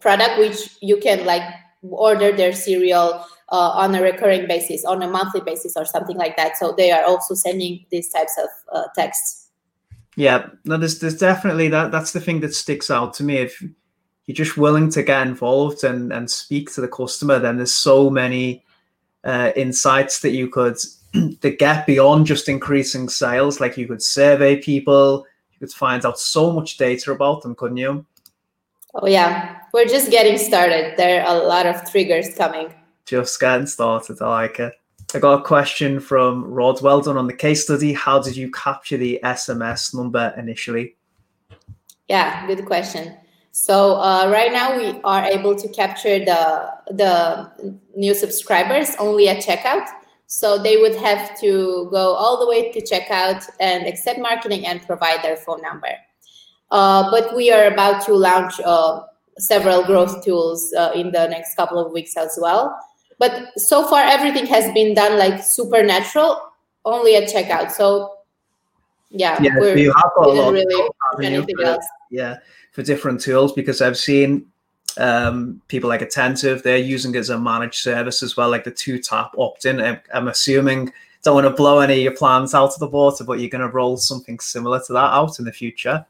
product 0.00 0.38
which 0.38 0.76
you 0.80 0.98
can 0.98 1.24
like 1.24 1.42
order 1.82 2.32
their 2.32 2.52
cereal 2.52 3.24
uh, 3.50 3.70
on 3.70 3.94
a 3.94 4.02
recurring 4.02 4.46
basis, 4.46 4.84
on 4.84 5.02
a 5.02 5.08
monthly 5.08 5.40
basis, 5.40 5.76
or 5.76 5.84
something 5.84 6.16
like 6.16 6.36
that. 6.36 6.56
So 6.56 6.74
they 6.76 6.90
are 6.90 7.04
also 7.04 7.34
sending 7.34 7.84
these 7.90 8.08
types 8.10 8.36
of 8.42 8.48
uh, 8.72 8.88
texts. 8.94 9.48
Yeah, 10.16 10.48
no, 10.64 10.76
there's 10.76 10.98
there's 10.98 11.18
definitely 11.18 11.68
that. 11.68 11.92
That's 11.92 12.12
the 12.12 12.20
thing 12.20 12.40
that 12.40 12.54
sticks 12.54 12.90
out 12.90 13.14
to 13.14 13.24
me. 13.24 13.36
If 13.36 13.62
you're 14.26 14.34
just 14.34 14.56
willing 14.56 14.90
to 14.90 15.02
get 15.02 15.26
involved 15.26 15.84
and 15.84 16.12
and 16.12 16.30
speak 16.30 16.72
to 16.74 16.80
the 16.80 16.88
customer, 16.88 17.38
then 17.38 17.56
there's 17.56 17.74
so 17.74 18.10
many 18.10 18.64
uh, 19.24 19.52
insights 19.54 20.20
that 20.20 20.30
you 20.30 20.48
could 20.48 20.78
that 21.12 21.58
get 21.58 21.86
beyond 21.86 22.26
just 22.26 22.48
increasing 22.48 23.08
sales. 23.08 23.60
Like 23.60 23.76
you 23.76 23.86
could 23.86 24.02
survey 24.02 24.56
people, 24.56 25.26
you 25.52 25.58
could 25.58 25.72
find 25.72 26.04
out 26.06 26.18
so 26.18 26.50
much 26.50 26.78
data 26.78 27.12
about 27.12 27.42
them, 27.42 27.54
couldn't 27.54 27.76
you? 27.76 28.06
Oh 28.98 29.06
yeah, 29.06 29.58
we're 29.74 29.84
just 29.84 30.10
getting 30.10 30.38
started. 30.38 30.94
There 30.96 31.22
are 31.22 31.36
a 31.36 31.38
lot 31.46 31.66
of 31.66 31.90
triggers 31.90 32.34
coming. 32.34 32.72
Just 33.04 33.38
getting 33.38 33.66
started. 33.66 34.22
I 34.22 34.28
like 34.28 34.58
it. 34.58 34.74
I 35.14 35.18
got 35.18 35.40
a 35.40 35.42
question 35.42 36.00
from 36.00 36.44
Rod. 36.44 36.80
Well 36.80 37.02
done 37.02 37.18
on 37.18 37.26
the 37.26 37.34
case 37.34 37.64
study. 37.64 37.92
How 37.92 38.20
did 38.20 38.36
you 38.36 38.50
capture 38.50 38.96
the 38.96 39.20
SMS 39.22 39.94
number 39.94 40.34
initially? 40.38 40.96
Yeah, 42.08 42.46
good 42.46 42.64
question. 42.64 43.16
So 43.52 43.96
uh, 43.96 44.30
right 44.30 44.50
now 44.50 44.76
we 44.76 44.98
are 45.04 45.24
able 45.24 45.54
to 45.56 45.68
capture 45.68 46.18
the 46.18 46.70
the 46.92 47.76
new 47.94 48.14
subscribers 48.14 48.96
only 48.98 49.28
at 49.28 49.44
checkout. 49.44 49.86
So 50.26 50.58
they 50.58 50.78
would 50.78 50.96
have 50.96 51.38
to 51.40 51.88
go 51.92 52.14
all 52.14 52.40
the 52.40 52.48
way 52.48 52.72
to 52.72 52.80
checkout 52.80 53.44
and 53.60 53.86
accept 53.86 54.18
marketing 54.18 54.66
and 54.66 54.80
provide 54.86 55.22
their 55.22 55.36
phone 55.36 55.60
number. 55.62 55.92
Uh, 56.70 57.10
but 57.10 57.34
we 57.36 57.52
are 57.52 57.66
about 57.66 58.04
to 58.06 58.14
launch 58.14 58.60
uh, 58.64 59.02
several 59.38 59.84
growth 59.84 60.24
tools 60.24 60.72
uh, 60.76 60.90
in 60.94 61.12
the 61.12 61.28
next 61.28 61.54
couple 61.54 61.78
of 61.78 61.92
weeks 61.92 62.16
as 62.16 62.38
well. 62.40 62.78
But 63.18 63.58
so 63.58 63.86
far 63.86 64.02
everything 64.02 64.46
has 64.46 64.72
been 64.74 64.94
done 64.94 65.18
like 65.18 65.42
supernatural, 65.42 66.40
only 66.84 67.16
at 67.16 67.32
checkout. 67.32 67.70
So 67.70 68.12
yeah, 69.10 69.40
yeah, 69.40 69.58
we're, 69.58 69.76
you 69.76 69.92
have 69.94 70.10
got 70.16 70.26
a 70.26 70.30
lot 70.30 70.52
really 70.52 70.90
anything 71.22 71.56
else. 71.64 71.86
Yeah 72.10 72.38
for 72.76 72.82
different 72.82 73.22
tools 73.22 73.54
because 73.54 73.80
I've 73.80 73.96
seen 73.96 74.44
um, 74.98 75.62
people 75.68 75.88
like 75.88 76.02
Attentive, 76.02 76.62
they're 76.62 76.76
using 76.76 77.14
it 77.14 77.18
as 77.18 77.30
a 77.30 77.38
managed 77.38 77.82
service 77.82 78.22
as 78.22 78.36
well, 78.36 78.50
like 78.50 78.64
the 78.64 78.70
two 78.70 78.98
tap 78.98 79.32
opt 79.38 79.64
in. 79.64 79.80
I'm, 79.80 79.98
I'm, 80.12 80.28
assuming 80.28 80.92
don't 81.24 81.34
want 81.34 81.46
to 81.46 81.54
blow 81.54 81.80
any 81.80 81.94
of 81.94 82.00
your 82.00 82.14
plans 82.14 82.52
out 82.52 82.74
of 82.74 82.78
the 82.78 82.86
water, 82.86 83.24
but 83.24 83.40
you're 83.40 83.48
going 83.48 83.66
to 83.66 83.74
roll 83.74 83.96
something 83.96 84.38
similar 84.40 84.78
to 84.86 84.92
that 84.92 85.14
out 85.14 85.38
in 85.38 85.46
the 85.46 85.52
future. 85.52 86.04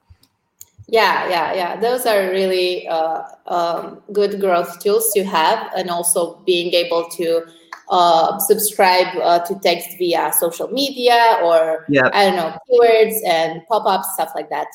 Yeah, 0.88 1.28
yeah, 1.28 1.52
yeah. 1.52 1.80
Those 1.80 2.06
are 2.06 2.30
really 2.30 2.86
uh, 2.86 3.22
um, 3.46 4.02
good 4.12 4.40
growth 4.40 4.78
tools 4.78 5.10
to 5.14 5.24
have, 5.24 5.70
and 5.76 5.90
also 5.90 6.36
being 6.46 6.72
able 6.74 7.08
to 7.10 7.42
uh, 7.88 8.38
subscribe 8.38 9.16
uh, 9.16 9.40
to 9.40 9.58
text 9.60 9.98
via 9.98 10.32
social 10.38 10.68
media 10.68 11.38
or 11.42 11.86
yeah. 11.88 12.08
I 12.12 12.26
don't 12.26 12.36
know 12.36 12.56
keywords 12.70 13.16
and 13.26 13.62
pop 13.68 13.86
ups, 13.86 14.12
stuff 14.14 14.32
like 14.34 14.48
that. 14.50 14.68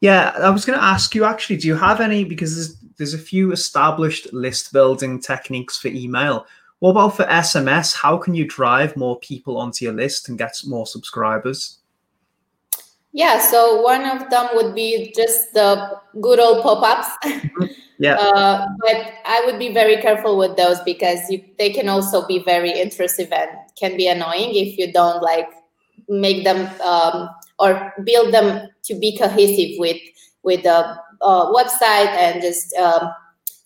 Yeah, 0.00 0.32
I 0.38 0.50
was 0.50 0.64
going 0.64 0.78
to 0.78 0.84
ask 0.84 1.14
you 1.14 1.24
actually, 1.24 1.56
do 1.56 1.68
you 1.68 1.74
have 1.74 2.00
any? 2.00 2.24
Because 2.24 2.54
there's, 2.54 2.76
there's 2.96 3.14
a 3.14 3.18
few 3.18 3.52
established 3.52 4.32
list 4.32 4.72
building 4.72 5.20
techniques 5.20 5.78
for 5.78 5.88
email. 5.88 6.46
What 6.80 6.90
about 6.90 7.16
for 7.16 7.24
SMS? 7.24 7.96
How 7.96 8.18
can 8.18 8.34
you 8.34 8.46
drive 8.46 8.96
more 8.96 9.18
people 9.20 9.56
onto 9.56 9.84
your 9.86 9.94
list 9.94 10.28
and 10.28 10.36
get 10.36 10.54
more 10.66 10.86
subscribers? 10.86 11.78
Yeah, 13.16 13.38
so 13.40 13.80
one 13.80 14.04
of 14.04 14.28
them 14.28 14.48
would 14.52 14.74
be 14.74 15.10
just 15.16 15.54
the 15.54 15.98
good 16.20 16.38
old 16.38 16.62
pop 16.62 16.82
ups. 16.84 17.08
Mm-hmm. 17.24 17.64
Yeah. 17.98 18.16
Uh, 18.16 18.66
but 18.82 19.14
I 19.24 19.42
would 19.46 19.58
be 19.58 19.72
very 19.72 19.96
careful 20.02 20.36
with 20.36 20.58
those 20.58 20.78
because 20.80 21.18
you, 21.30 21.42
they 21.56 21.70
can 21.70 21.88
also 21.88 22.26
be 22.26 22.40
very 22.40 22.78
intrusive 22.78 23.32
and 23.32 23.48
can 23.80 23.96
be 23.96 24.06
annoying 24.06 24.54
if 24.54 24.76
you 24.76 24.92
don't 24.92 25.22
like 25.22 25.48
make 26.06 26.44
them 26.44 26.68
um, 26.82 27.30
or 27.58 27.94
build 28.04 28.34
them 28.34 28.68
to 28.84 28.94
be 28.96 29.16
cohesive 29.16 29.78
with 29.78 29.96
with 30.42 30.64
the 30.64 30.94
uh, 31.22 31.46
website 31.52 32.12
and 32.20 32.42
just 32.42 32.76
um, 32.76 33.08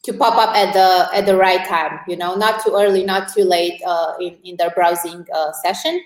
to 0.05 0.13
pop 0.13 0.37
up 0.37 0.55
at 0.55 0.73
the 0.75 1.09
at 1.13 1.27
the 1.27 1.37
right 1.37 1.67
time 1.67 1.99
you 2.07 2.17
know 2.17 2.37
not 2.37 2.63
too 2.63 2.73
early 2.77 3.03
not 3.03 3.35
too 3.35 3.43
late 3.43 3.83
uh, 3.85 4.13
in, 4.21 4.39
in 4.45 4.57
their 4.59 4.71
browsing 4.71 5.27
uh, 5.35 5.51
session 5.65 6.01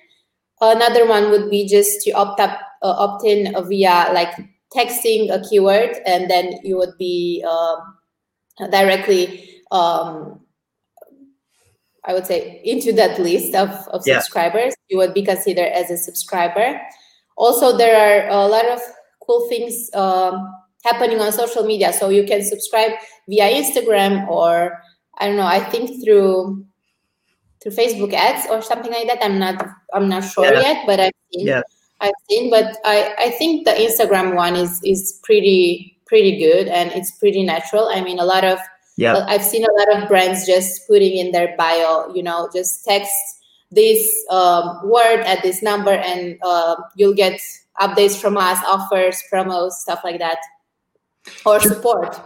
another 0.63 1.07
one 1.07 1.29
would 1.31 1.51
be 1.51 1.69
just 1.69 2.01
to 2.01 2.11
opt 2.13 2.41
up 2.41 2.59
uh, 2.85 2.95
opt 2.99 3.25
in 3.25 3.53
via 3.67 4.11
like 4.13 4.31
texting 4.77 5.33
a 5.33 5.43
keyword 5.49 5.97
and 6.07 6.31
then 6.31 6.59
you 6.63 6.77
would 6.77 6.97
be 6.99 7.45
um, 7.49 7.79
directly 8.71 9.51
um, 9.73 10.41
I 12.05 12.13
would 12.13 12.27
say 12.27 12.61
into 12.65 12.93
that 12.93 13.19
list 13.19 13.55
of, 13.55 13.71
of 13.89 14.03
yeah. 14.07 14.21
subscribers, 14.21 14.75
you 14.89 14.99
would 14.99 15.15
be 15.15 15.25
considered 15.25 15.73
as 15.73 15.91
a 15.91 15.97
subscriber. 15.97 16.81
Also, 17.37 17.77
there 17.77 17.97
are 17.97 18.29
a 18.29 18.47
lot 18.47 18.67
of 18.69 18.81
cool 19.27 19.49
things 19.49 19.91
um, 19.95 20.53
happening 20.85 21.19
on 21.21 21.33
social 21.33 21.65
media. 21.65 21.93
So 21.93 22.11
you 22.11 22.25
can 22.25 22.43
subscribe 22.45 22.93
via 23.29 23.51
Instagram 23.51 24.29
or 24.29 24.79
I 25.19 25.27
don't 25.27 25.37
know. 25.37 25.47
I 25.47 25.61
think 25.61 26.05
through 26.05 26.67
through 27.63 27.73
Facebook 27.73 28.13
ads 28.13 28.47
or 28.51 28.61
something 28.61 28.93
like 28.93 29.09
that. 29.09 29.25
I'm 29.25 29.39
not 29.39 29.67
I'm 29.95 30.09
not 30.09 30.25
sure 30.25 30.45
yeah. 30.45 30.61
yet, 30.61 30.87
but 30.87 31.01
I've 31.01 31.13
seen 31.33 31.47
yeah. 31.47 31.63
I've 32.05 32.21
seen. 32.29 32.51
But 32.51 32.77
I 32.85 33.15
I 33.19 33.31
think 33.31 33.65
the 33.65 33.73
Instagram 33.73 34.35
one 34.37 34.57
is 34.57 34.81
is 34.85 35.19
pretty 35.25 35.97
pretty 36.07 36.39
good 36.39 36.69
and 36.69 36.93
it's 36.93 37.11
pretty 37.19 37.43
natural. 37.43 37.89
I 37.89 38.03
mean, 38.03 38.19
a 38.19 38.25
lot 38.25 38.45
of 38.45 38.59
yeah 38.97 39.25
i've 39.29 39.43
seen 39.43 39.65
a 39.65 39.73
lot 39.73 39.97
of 39.97 40.09
brands 40.09 40.47
just 40.47 40.87
putting 40.87 41.17
in 41.17 41.33
their 41.33 41.55
bio 41.57 42.13
you 42.15 42.23
know 42.23 42.49
just 42.55 42.85
text 42.85 43.13
this 43.71 44.09
um, 44.31 44.81
word 44.85 45.21
at 45.23 45.43
this 45.43 45.61
number 45.61 45.91
and 45.91 46.39
uh, 46.45 46.77
you'll 46.95 47.15
get 47.15 47.41
updates 47.81 48.21
from 48.21 48.37
us 48.37 48.59
offers 48.67 49.21
promos 49.33 49.73
stuff 49.73 50.01
like 50.05 50.19
that 50.19 50.39
or 51.45 51.59
support 51.61 52.21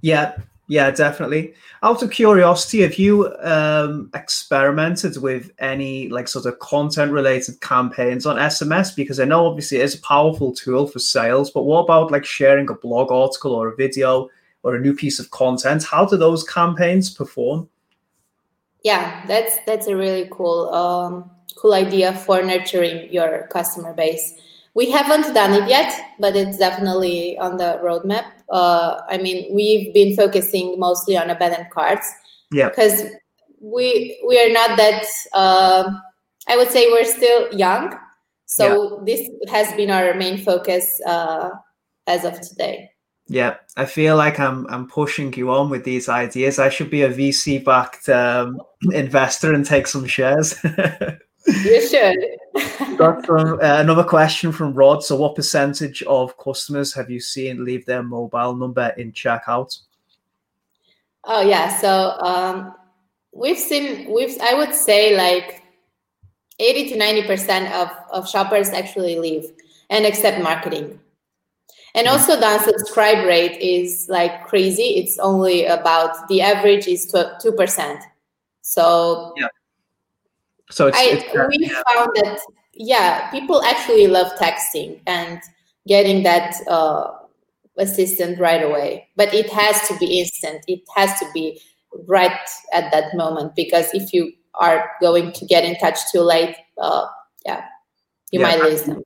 yeah 0.00 0.36
yeah 0.72 0.90
definitely. 0.90 1.52
Out 1.82 2.02
of 2.02 2.10
curiosity 2.10 2.80
have 2.80 2.94
you 2.94 3.34
um, 3.40 4.10
experimented 4.14 5.20
with 5.20 5.50
any 5.58 6.08
like 6.08 6.28
sort 6.28 6.46
of 6.46 6.58
content 6.60 7.12
related 7.12 7.60
campaigns 7.60 8.24
on 8.24 8.36
sms 8.36 8.96
because 8.96 9.20
i 9.20 9.24
know 9.24 9.46
obviously 9.46 9.78
it 9.78 9.84
is 9.84 9.96
a 9.96 10.00
powerful 10.00 10.54
tool 10.54 10.86
for 10.86 10.98
sales 10.98 11.50
but 11.50 11.64
what 11.64 11.80
about 11.80 12.10
like 12.10 12.24
sharing 12.24 12.70
a 12.70 12.74
blog 12.74 13.12
article 13.12 13.52
or 13.52 13.68
a 13.68 13.76
video 13.76 14.30
or 14.62 14.76
a 14.76 14.80
new 14.80 14.94
piece 14.94 15.18
of 15.18 15.30
content? 15.30 15.82
How 15.82 16.06
do 16.06 16.16
those 16.16 16.44
campaigns 16.44 17.12
perform? 17.12 17.68
Yeah 18.82 19.24
that's 19.26 19.58
that's 19.66 19.86
a 19.88 19.96
really 19.96 20.28
cool 20.32 20.72
um, 20.74 21.30
cool 21.56 21.74
idea 21.74 22.14
for 22.14 22.42
nurturing 22.42 23.12
your 23.12 23.46
customer 23.48 23.92
base 23.92 24.40
we 24.74 24.90
haven't 24.90 25.34
done 25.34 25.52
it 25.52 25.68
yet 25.68 25.92
but 26.18 26.36
it's 26.36 26.58
definitely 26.58 27.36
on 27.38 27.56
the 27.56 27.78
roadmap 27.82 28.24
uh, 28.50 29.00
i 29.08 29.18
mean 29.18 29.54
we've 29.54 29.92
been 29.94 30.14
focusing 30.16 30.78
mostly 30.78 31.16
on 31.16 31.30
abandoned 31.30 31.70
carts 31.70 32.12
yeah 32.52 32.68
because 32.68 33.04
we 33.60 34.18
we 34.26 34.40
are 34.40 34.52
not 34.52 34.76
that 34.76 35.04
uh, 35.32 35.90
i 36.48 36.56
would 36.56 36.70
say 36.70 36.90
we're 36.90 37.04
still 37.04 37.52
young 37.52 37.96
so 38.46 38.98
yeah. 38.98 39.04
this 39.14 39.30
has 39.50 39.72
been 39.76 39.90
our 39.90 40.14
main 40.14 40.38
focus 40.38 41.00
uh, 41.06 41.50
as 42.06 42.24
of 42.24 42.40
today 42.40 42.88
yeah, 43.28 43.56
I 43.76 43.86
feel 43.86 44.16
like 44.16 44.38
I'm 44.38 44.66
I'm 44.68 44.86
pushing 44.86 45.32
you 45.32 45.50
on 45.52 45.70
with 45.70 45.84
these 45.84 46.08
ideas. 46.08 46.58
I 46.58 46.68
should 46.68 46.90
be 46.90 47.02
a 47.02 47.08
VC 47.08 47.64
backed 47.64 48.08
um, 48.08 48.60
investor 48.92 49.54
and 49.54 49.64
take 49.64 49.86
some 49.86 50.06
shares. 50.06 50.54
you 51.46 51.88
should. 51.88 52.18
Got 52.98 53.26
from 53.26 53.54
uh, 53.54 53.80
another 53.80 54.04
question 54.04 54.52
from 54.52 54.74
Rod. 54.74 55.02
So, 55.02 55.16
what 55.16 55.34
percentage 55.34 56.02
of 56.04 56.36
customers 56.38 56.92
have 56.94 57.10
you 57.10 57.20
seen 57.20 57.64
leave 57.64 57.86
their 57.86 58.02
mobile 58.02 58.54
number 58.54 58.92
in 58.96 59.12
checkout? 59.12 59.78
Oh 61.24 61.42
yeah, 61.42 61.76
so 61.80 62.16
um, 62.20 62.74
we've 63.32 63.58
seen 63.58 64.12
we've 64.12 64.36
I 64.40 64.54
would 64.54 64.74
say 64.74 65.16
like 65.16 65.62
eighty 66.58 66.88
to 66.90 66.96
ninety 66.96 67.22
percent 67.22 67.72
of 67.72 67.90
of 68.12 68.28
shoppers 68.28 68.70
actually 68.70 69.18
leave 69.18 69.52
and 69.90 70.04
accept 70.04 70.42
marketing. 70.42 70.98
And 71.94 72.08
also 72.08 72.36
the 72.36 72.46
unsubscribe 72.46 73.26
rate 73.26 73.60
is 73.60 74.06
like 74.08 74.46
crazy. 74.46 74.96
It's 74.96 75.18
only 75.18 75.66
about 75.66 76.26
the 76.28 76.40
average 76.40 76.88
is 76.88 77.06
two 77.40 77.52
percent. 77.52 78.02
So 78.62 79.34
yeah. 79.36 79.48
So 80.72 80.88
it's, 80.88 80.98
I, 80.98 81.04
it's 81.04 81.58
we 81.58 81.68
found 81.68 82.10
that 82.16 82.38
yeah, 82.74 83.30
people 83.30 83.62
actually 83.62 84.06
love 84.06 84.32
texting 84.38 85.00
and 85.06 85.40
getting 85.86 86.22
that 86.22 86.54
uh, 86.68 87.12
assistant 87.78 88.38
right 88.38 88.62
away. 88.62 89.08
But 89.16 89.34
it 89.34 89.50
has 89.50 89.86
to 89.88 89.96
be 89.98 90.20
instant. 90.20 90.64
It 90.66 90.80
has 90.96 91.18
to 91.20 91.26
be 91.34 91.60
right 92.06 92.48
at 92.72 92.90
that 92.92 93.14
moment 93.14 93.54
because 93.54 93.92
if 93.92 94.12
you 94.12 94.32
are 94.54 94.90
going 95.00 95.32
to 95.32 95.44
get 95.46 95.64
in 95.64 95.76
touch 95.76 95.98
too 96.10 96.20
late, 96.20 96.56
uh, 96.78 97.06
yeah, 97.44 97.64
you 98.30 98.40
yeah. 98.40 98.46
might 98.46 98.62
lose 98.62 98.82
them 98.82 99.02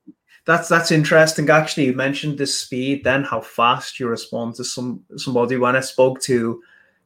that's 0.47 0.69
that's 0.69 0.93
interesting. 0.93 1.51
Actually, 1.51 1.87
you 1.87 1.93
mentioned 1.93 2.39
the 2.39 2.47
speed, 2.47 3.05
then 3.05 3.25
how 3.25 3.41
fast 3.41 4.01
you 4.01 4.09
respond 4.09 4.55
to 4.55 4.65
some 4.65 5.03
somebody. 5.17 5.57
When 5.57 5.77
I 5.77 5.81
spoke 5.81 6.21
to 6.23 6.63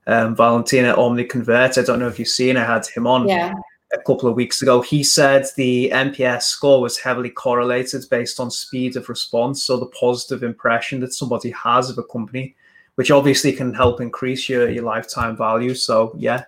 um, 0.06 0.36
Valentina 0.36 0.94
OmniConvert, 0.94 1.78
I 1.78 1.82
don't 1.82 1.98
know 1.98 2.08
if 2.08 2.18
you've 2.18 2.28
seen. 2.28 2.58
I 2.58 2.64
had 2.64 2.86
him 2.86 3.06
on 3.06 3.26
yeah. 3.26 3.54
A 3.92 3.98
couple 4.02 4.28
of 4.28 4.36
weeks 4.36 4.62
ago. 4.62 4.80
He 4.80 5.02
said 5.02 5.46
the 5.56 5.90
NPS 5.90 6.42
score 6.42 6.80
was 6.80 6.96
heavily 6.96 7.30
correlated 7.30 8.04
based 8.08 8.38
on 8.38 8.50
speed 8.50 8.96
of 8.96 9.08
response, 9.08 9.64
so 9.64 9.76
the 9.76 9.86
positive 9.86 10.44
impression 10.44 11.00
that 11.00 11.12
somebody 11.12 11.50
has 11.50 11.90
of 11.90 11.98
a 11.98 12.04
company, 12.04 12.54
which 12.94 13.10
obviously 13.10 13.52
can 13.52 13.74
help 13.74 14.00
increase 14.00 14.48
your 14.48 14.70
your 14.70 14.84
lifetime 14.84 15.36
value. 15.36 15.74
So 15.74 16.14
yeah, 16.16 16.44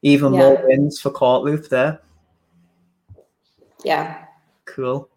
even 0.00 0.32
yeah. 0.32 0.40
more 0.40 0.66
wins 0.66 0.98
for 0.98 1.10
Cartloop 1.10 1.68
there. 1.68 2.00
Yeah. 3.84 4.24
Cool. 4.64 5.08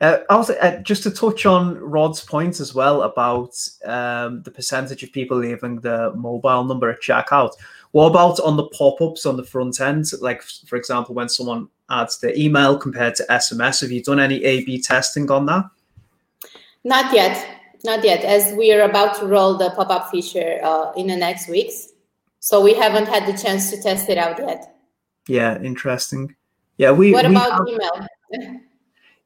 Uh, 0.00 0.18
also, 0.30 0.54
uh, 0.54 0.78
just 0.82 1.02
to 1.02 1.10
touch 1.10 1.44
on 1.44 1.76
Rod's 1.78 2.20
point 2.24 2.60
as 2.60 2.72
well 2.72 3.02
about 3.02 3.56
um, 3.84 4.42
the 4.42 4.50
percentage 4.50 5.02
of 5.02 5.12
people 5.12 5.36
leaving 5.36 5.80
the 5.80 6.12
mobile 6.14 6.64
number 6.64 6.88
at 6.88 7.02
checkout. 7.02 7.52
What 7.90 8.10
about 8.10 8.38
on 8.40 8.56
the 8.56 8.68
pop-ups 8.68 9.26
on 9.26 9.36
the 9.36 9.44
front 9.44 9.80
end? 9.80 10.06
Like, 10.20 10.42
for 10.42 10.76
example, 10.76 11.14
when 11.14 11.28
someone 11.28 11.68
adds 11.90 12.18
the 12.18 12.38
email 12.38 12.78
compared 12.78 13.16
to 13.16 13.26
SMS, 13.28 13.80
have 13.80 13.90
you 13.90 14.02
done 14.02 14.20
any 14.20 14.44
A/B 14.44 14.82
testing 14.82 15.30
on 15.30 15.46
that? 15.46 15.64
Not 16.84 17.12
yet, 17.12 17.44
not 17.84 18.04
yet. 18.04 18.24
As 18.24 18.54
we 18.56 18.72
are 18.72 18.82
about 18.82 19.16
to 19.18 19.26
roll 19.26 19.56
the 19.56 19.70
pop-up 19.70 20.10
feature 20.10 20.60
uh, 20.62 20.92
in 20.92 21.08
the 21.08 21.16
next 21.16 21.48
weeks, 21.48 21.88
so 22.38 22.60
we 22.60 22.74
haven't 22.74 23.08
had 23.08 23.26
the 23.26 23.36
chance 23.36 23.70
to 23.70 23.82
test 23.82 24.08
it 24.08 24.18
out 24.18 24.38
yet. 24.38 24.76
Yeah, 25.26 25.60
interesting. 25.60 26.36
Yeah, 26.76 26.92
we. 26.92 27.12
What 27.12 27.26
we 27.26 27.34
about 27.34 27.52
have... 27.52 27.68
email? 27.68 28.60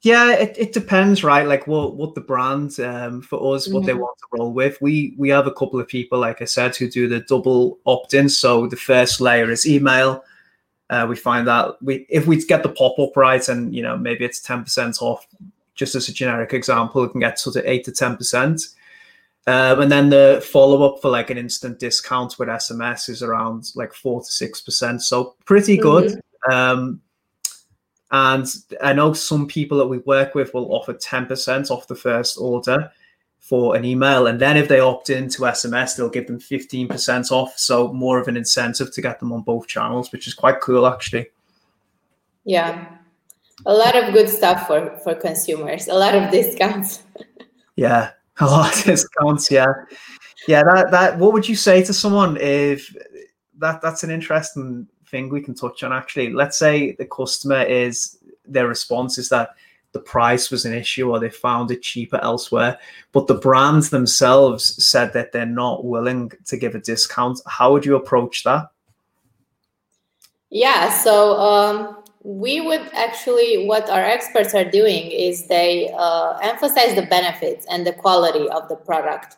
Yeah, 0.02 0.32
it, 0.32 0.56
it 0.58 0.72
depends, 0.72 1.22
right? 1.22 1.46
Like 1.46 1.68
what 1.68 1.94
what 1.94 2.16
the 2.16 2.20
brand 2.20 2.78
um, 2.80 3.22
for 3.22 3.54
us, 3.54 3.68
what 3.68 3.86
they 3.86 3.94
want 3.94 4.18
to 4.18 4.26
roll 4.36 4.52
with. 4.52 4.76
We 4.82 5.14
we 5.16 5.28
have 5.28 5.46
a 5.46 5.52
couple 5.52 5.78
of 5.78 5.86
people, 5.86 6.18
like 6.18 6.42
I 6.42 6.44
said, 6.44 6.74
who 6.74 6.90
do 6.90 7.06
the 7.06 7.20
double 7.20 7.78
opt-in. 7.86 8.28
So 8.28 8.66
the 8.66 8.76
first 8.76 9.20
layer 9.20 9.48
is 9.48 9.66
email. 9.66 10.24
Uh, 10.90 11.06
we 11.08 11.14
find 11.14 11.46
that 11.46 11.80
we 11.80 12.04
if 12.08 12.26
we 12.26 12.44
get 12.44 12.64
the 12.64 12.68
pop 12.68 12.98
up 12.98 13.16
right, 13.16 13.48
and 13.48 13.72
you 13.72 13.82
know 13.82 13.96
maybe 13.96 14.24
it's 14.24 14.40
ten 14.40 14.64
percent 14.64 15.00
off, 15.00 15.24
just 15.76 15.94
as 15.94 16.08
a 16.08 16.12
generic 16.12 16.52
example, 16.52 17.02
we 17.02 17.08
can 17.08 17.20
get 17.20 17.38
sort 17.38 17.54
of 17.54 17.64
eight 17.64 17.84
to 17.84 17.92
ten 17.92 18.16
percent. 18.16 18.60
Um, 19.46 19.82
and 19.82 19.90
then 19.90 20.10
the 20.10 20.44
follow 20.44 20.82
up 20.82 21.00
for 21.00 21.10
like 21.10 21.30
an 21.30 21.38
instant 21.38 21.78
discount 21.78 22.38
with 22.40 22.48
SMS 22.48 23.08
is 23.08 23.22
around 23.22 23.70
like 23.76 23.92
four 23.92 24.20
to 24.20 24.30
six 24.30 24.60
percent. 24.60 25.02
So 25.02 25.36
pretty 25.44 25.76
good. 25.76 26.20
Mm-hmm. 26.48 26.52
Um, 26.52 27.00
and 28.12 28.46
I 28.82 28.92
know 28.92 29.14
some 29.14 29.46
people 29.46 29.78
that 29.78 29.86
we 29.86 29.98
work 29.98 30.34
with 30.34 30.52
will 30.52 30.72
offer 30.74 30.92
10% 30.92 31.70
off 31.70 31.88
the 31.88 31.94
first 31.94 32.36
order 32.38 32.92
for 33.40 33.74
an 33.74 33.86
email. 33.86 34.26
And 34.26 34.38
then 34.38 34.58
if 34.58 34.68
they 34.68 34.80
opt 34.80 35.08
into 35.08 35.42
SMS, 35.42 35.96
they'll 35.96 36.10
give 36.10 36.26
them 36.26 36.38
15% 36.38 37.32
off. 37.32 37.58
So 37.58 37.90
more 37.90 38.20
of 38.20 38.28
an 38.28 38.36
incentive 38.36 38.92
to 38.92 39.02
get 39.02 39.18
them 39.18 39.32
on 39.32 39.40
both 39.40 39.66
channels, 39.66 40.12
which 40.12 40.26
is 40.26 40.34
quite 40.34 40.60
cool 40.60 40.86
actually. 40.86 41.28
Yeah. 42.44 42.86
A 43.64 43.72
lot 43.72 43.96
of 43.96 44.12
good 44.12 44.28
stuff 44.28 44.66
for, 44.66 44.98
for 45.02 45.14
consumers, 45.14 45.88
a 45.88 45.94
lot 45.94 46.14
of 46.14 46.30
discounts. 46.30 47.04
yeah, 47.76 48.10
a 48.40 48.44
lot 48.44 48.76
of 48.76 48.84
discounts, 48.84 49.50
yeah. 49.50 49.72
Yeah, 50.48 50.64
that 50.64 50.90
that 50.90 51.18
what 51.18 51.32
would 51.32 51.48
you 51.48 51.54
say 51.54 51.84
to 51.84 51.92
someone 51.92 52.36
if 52.38 52.92
that 53.58 53.80
that's 53.80 54.02
an 54.02 54.10
interesting 54.10 54.88
thing 55.12 55.28
we 55.28 55.40
can 55.40 55.54
touch 55.54 55.84
on 55.84 55.92
actually. 55.92 56.32
Let's 56.32 56.58
say 56.58 56.92
the 56.92 57.06
customer 57.06 57.62
is 57.62 58.18
their 58.44 58.66
response 58.66 59.18
is 59.18 59.28
that 59.28 59.50
the 59.92 60.00
price 60.00 60.50
was 60.50 60.64
an 60.64 60.72
issue 60.72 61.10
or 61.10 61.20
they 61.20 61.28
found 61.28 61.70
it 61.70 61.82
cheaper 61.82 62.18
elsewhere, 62.22 62.78
but 63.12 63.26
the 63.26 63.34
brands 63.34 63.90
themselves 63.90 64.82
said 64.84 65.12
that 65.12 65.30
they're 65.30 65.46
not 65.46 65.84
willing 65.84 66.32
to 66.46 66.56
give 66.56 66.74
a 66.74 66.80
discount. 66.80 67.38
How 67.46 67.70
would 67.72 67.84
you 67.84 67.94
approach 67.94 68.42
that? 68.42 68.70
Yeah, 70.48 70.90
so 70.90 71.34
um, 71.38 72.02
we 72.22 72.62
would 72.62 72.88
actually, 72.94 73.66
what 73.66 73.88
our 73.90 74.02
experts 74.02 74.54
are 74.54 74.64
doing 74.64 75.10
is 75.10 75.46
they 75.46 75.92
uh, 75.96 76.38
emphasize 76.42 76.94
the 76.94 77.06
benefits 77.06 77.66
and 77.70 77.86
the 77.86 77.92
quality 77.92 78.48
of 78.48 78.68
the 78.68 78.76
product 78.76 79.36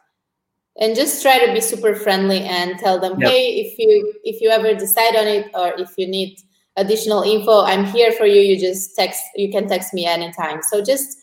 and 0.80 0.96
just 0.96 1.22
try 1.22 1.44
to 1.44 1.52
be 1.52 1.60
super 1.60 1.94
friendly 1.94 2.40
and 2.40 2.78
tell 2.78 2.98
them 2.98 3.20
yep. 3.20 3.30
hey 3.30 3.46
if 3.60 3.78
you 3.78 4.14
if 4.24 4.40
you 4.40 4.50
ever 4.50 4.74
decide 4.74 5.16
on 5.16 5.26
it 5.26 5.50
or 5.54 5.72
if 5.78 5.90
you 5.96 6.06
need 6.06 6.38
additional 6.76 7.22
info 7.22 7.62
i'm 7.62 7.84
here 7.84 8.10
for 8.12 8.26
you 8.26 8.40
you 8.40 8.58
just 8.58 8.96
text 8.96 9.22
you 9.36 9.50
can 9.50 9.68
text 9.68 9.94
me 9.94 10.06
anytime 10.06 10.60
so 10.62 10.82
just 10.82 11.18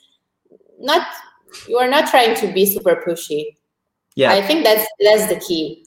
not 0.79 1.05
you 1.67 1.77
are 1.77 1.89
not 1.89 2.09
trying 2.09 2.33
to 2.33 2.47
be 2.53 2.65
super 2.65 3.03
pushy 3.05 3.57
yeah 4.15 4.31
i 4.31 4.41
think 4.41 4.63
that's 4.63 4.87
that's 5.01 5.27
the 5.27 5.39
key 5.39 5.85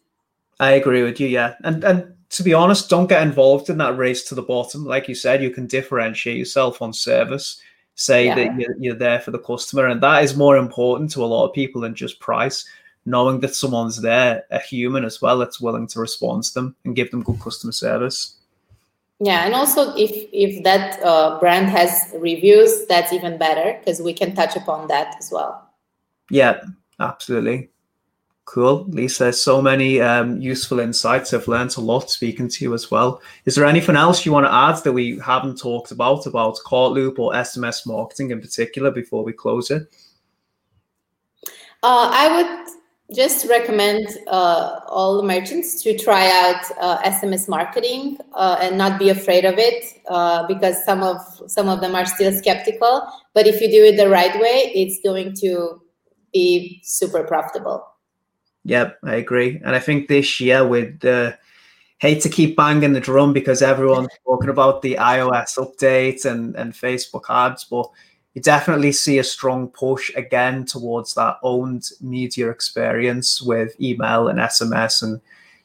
I 0.61 0.73
agree 0.73 1.03
with 1.03 1.21
you. 1.21 1.29
Yeah, 1.29 1.55
and 1.65 1.85
and 1.85 2.15
to 2.31 2.43
be 2.43 2.55
honest, 2.55 2.91
don't 2.91 3.09
get 3.09 3.23
involved 3.23 3.71
in 3.71 3.79
that 3.79 3.97
race 3.97 4.25
to 4.29 4.35
the 4.35 4.43
bottom. 4.43 4.85
Like 4.85 5.09
you 5.09 5.15
said, 5.15 5.43
you 5.43 5.51
can 5.51 5.67
differentiate 5.67 6.37
yourself 6.37 6.81
on 6.83 6.93
service. 6.93 7.61
Say 7.97 8.27
yeah. 8.27 8.35
that 8.35 8.61
you're, 8.61 8.77
you're 8.79 8.95
there 8.95 9.21
for 9.21 9.31
the 9.31 9.39
customer, 9.39 9.87
and 9.87 10.03
that 10.03 10.25
is 10.25 10.37
more 10.37 10.57
important 10.57 11.11
to 11.13 11.25
a 11.25 11.27
lot 11.27 11.47
of 11.47 11.53
people 11.53 11.81
than 11.81 11.95
just 11.95 12.21
price. 12.21 12.67
Knowing 13.07 13.41
that 13.41 13.55
someone's 13.55 14.01
there, 14.01 14.45
a 14.51 14.59
human 14.59 15.05
as 15.05 15.21
well, 15.21 15.39
that's 15.39 15.61
willing 15.61 15.87
to 15.87 16.01
respond 16.01 16.45
to 16.45 16.55
them 16.55 16.77
and 16.85 16.97
give 16.97 17.11
them 17.11 17.23
good 17.23 17.39
customer 17.39 17.73
service. 17.73 18.37
Yeah, 19.21 19.45
and 19.45 19.55
also 19.55 19.95
if 19.95 20.11
if 20.33 20.65
that 20.65 21.03
uh, 21.03 21.39
brand 21.39 21.69
has 21.69 22.13
reviews, 22.17 22.87
that's 22.87 23.13
even 23.13 23.39
better 23.39 23.79
because 23.79 24.01
we 24.03 24.13
can 24.13 24.35
touch 24.35 24.57
upon 24.57 24.89
that 24.89 25.17
as 25.19 25.31
well. 25.31 25.71
Yeah, 26.31 26.61
absolutely. 26.99 27.71
Cool, 28.47 28.85
Lisa. 28.89 29.33
So 29.33 29.63
many 29.63 30.01
um, 30.01 30.39
useful 30.41 30.79
insights. 30.79 31.33
I've 31.33 31.49
learned 31.49 31.75
a 31.79 31.81
lot 31.81 32.11
speaking 32.11 32.49
to 32.49 32.65
you 32.65 32.75
as 32.75 32.91
well. 32.91 33.23
Is 33.47 33.55
there 33.55 33.65
anything 33.65 33.97
else 33.97 34.27
you 34.27 34.33
want 34.33 34.47
to 34.47 34.53
add 34.53 34.83
that 34.85 34.93
we 34.93 35.19
haven't 35.19 35.59
talked 35.59 35.93
about 35.93 36.27
about 36.27 36.59
Cartloop 36.67 37.19
or 37.19 37.33
SMS 37.33 37.87
marketing 37.87 38.33
in 38.33 38.41
particular 38.41 38.91
before 38.91 39.25
we 39.25 39.33
close 39.33 39.71
it? 39.71 39.83
Uh, 41.83 42.11
I 42.13 42.37
would 42.37 42.69
just 43.15 43.49
recommend 43.49 44.09
uh, 44.27 44.81
all 44.89 45.17
the 45.17 45.23
merchants 45.23 45.83
to 45.83 45.97
try 45.97 46.27
out 46.31 46.63
uh, 46.81 47.03
SMS 47.03 47.49
marketing 47.49 48.19
uh, 48.35 48.59
and 48.61 48.77
not 48.77 48.99
be 48.99 49.09
afraid 49.09 49.45
of 49.45 49.55
it 49.59 49.85
uh, 50.09 50.47
because 50.47 50.85
some 50.85 51.03
of 51.03 51.19
some 51.47 51.69
of 51.69 51.81
them 51.81 51.95
are 51.95 52.07
still 52.07 52.33
skeptical. 52.33 53.07
But 53.33 53.47
if 53.47 53.61
you 53.61 53.71
do 53.71 53.85
it 53.85 53.97
the 53.97 54.09
right 54.09 54.35
way, 54.41 54.73
it's 54.75 55.01
going 55.03 55.35
to 55.37 55.81
be 56.33 56.81
super 56.83 57.23
profitable. 57.25 57.87
Yep, 58.65 58.99
I 59.05 59.15
agree. 59.17 59.61
And 59.65 59.77
I 59.77 59.79
think 59.79 60.09
this 60.09 60.41
year 60.41 60.67
with 60.67 61.01
the 61.01 61.39
hate 61.99 62.23
to 62.23 62.29
keep 62.29 62.57
banging 62.57 62.93
the 62.93 63.01
drum 63.01 63.33
because 63.33 63.63
everyone's 63.63 64.09
talking 64.27 64.51
about 64.51 64.83
the 64.83 64.97
iOS 64.97 65.59
update 65.59 66.25
and, 66.25 66.55
and 66.57 66.73
Facebook 66.73 67.25
ads, 67.31 67.65
but 67.65 67.89
you 68.35 68.43
definitely 68.43 68.93
see 68.93 69.19
a 69.19 69.25
strong 69.25 69.69
push 69.69 70.15
again 70.17 70.65
towards 70.65 71.15
that 71.15 71.39
owned 71.43 71.89
media 72.01 72.51
experience 72.51 73.41
with 73.41 73.81
email 73.81 74.29
and 74.29 74.41
SMS 74.41 75.03
and 75.03 75.21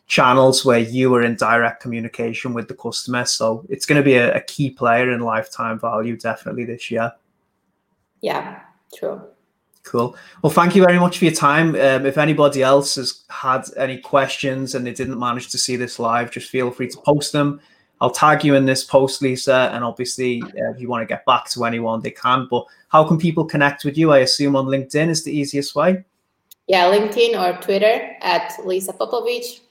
channels 0.05 0.63
where 0.63 0.79
you 0.79 1.13
are 1.15 1.21
in 1.21 1.35
direct 1.35 1.81
communication 1.81 2.53
with 2.53 2.67
the 2.67 2.75
customer. 2.75 3.25
So 3.25 3.65
it's 3.69 3.85
going 3.85 3.99
to 3.99 4.05
be 4.05 4.15
a, 4.15 4.35
a 4.35 4.41
key 4.41 4.69
player 4.69 5.11
in 5.11 5.21
lifetime 5.21 5.79
value 5.79 6.15
definitely 6.15 6.65
this 6.65 6.89
year. 6.91 7.11
Yeah, 8.21 8.61
true. 8.95 9.21
Cool. 9.83 10.15
Well, 10.43 10.51
thank 10.51 10.75
you 10.75 10.83
very 10.83 10.99
much 10.99 11.17
for 11.17 11.25
your 11.25 11.33
time. 11.33 11.69
Um, 11.69 12.05
if 12.05 12.17
anybody 12.19 12.61
else 12.61 12.95
has 12.95 13.23
had 13.29 13.63
any 13.77 13.97
questions 13.97 14.75
and 14.75 14.85
they 14.85 14.93
didn't 14.93 15.17
manage 15.17 15.49
to 15.49 15.57
see 15.57 15.75
this 15.75 15.97
live, 15.97 16.31
just 16.31 16.49
feel 16.49 16.69
free 16.69 16.89
to 16.89 16.97
post 16.99 17.31
them. 17.31 17.59
I'll 18.01 18.09
tag 18.09 18.45
you 18.45 18.55
in 18.55 18.65
this 18.65 18.83
post, 18.83 19.21
Lisa, 19.21 19.69
and 19.73 19.83
obviously, 19.83 20.41
uh, 20.41 20.71
if 20.71 20.79
you 20.79 20.87
want 20.87 21.01
to 21.01 21.05
get 21.05 21.25
back 21.25 21.49
to 21.51 21.65
anyone, 21.65 22.01
they 22.01 22.11
can. 22.11 22.47
But 22.49 22.65
how 22.87 23.03
can 23.05 23.17
people 23.17 23.43
connect 23.43 23.83
with 23.83 23.97
you? 23.97 24.11
I 24.13 24.19
assume 24.19 24.55
on 24.55 24.67
LinkedIn 24.67 25.09
is 25.09 25.23
the 25.23 25.37
easiest 25.37 25.75
way. 25.75 26.03
Yeah, 26.67 26.85
LinkedIn 26.85 27.33
or 27.35 27.61
Twitter 27.61 28.15
at 28.21 28.53
Lisa 28.65 28.93
Popovici. 28.93 29.61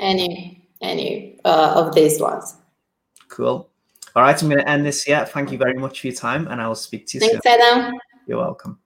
Any 0.00 0.62
any 0.80 1.38
uh, 1.44 1.74
of 1.76 1.94
these 1.94 2.20
ones. 2.20 2.56
Cool. 3.28 3.68
All 4.14 4.22
right, 4.22 4.40
I'm 4.40 4.48
going 4.48 4.60
to 4.60 4.68
end 4.68 4.86
this 4.86 5.02
here. 5.02 5.26
Thank 5.26 5.52
you 5.52 5.58
very 5.58 5.74
much 5.74 6.00
for 6.00 6.06
your 6.06 6.16
time, 6.16 6.48
and 6.48 6.60
I 6.60 6.68
will 6.68 6.74
speak 6.74 7.06
to 7.08 7.18
you 7.18 7.20
Thanks, 7.20 7.42
soon. 7.42 7.60
Adam. 7.60 7.98
You're 8.26 8.38
welcome. 8.38 8.78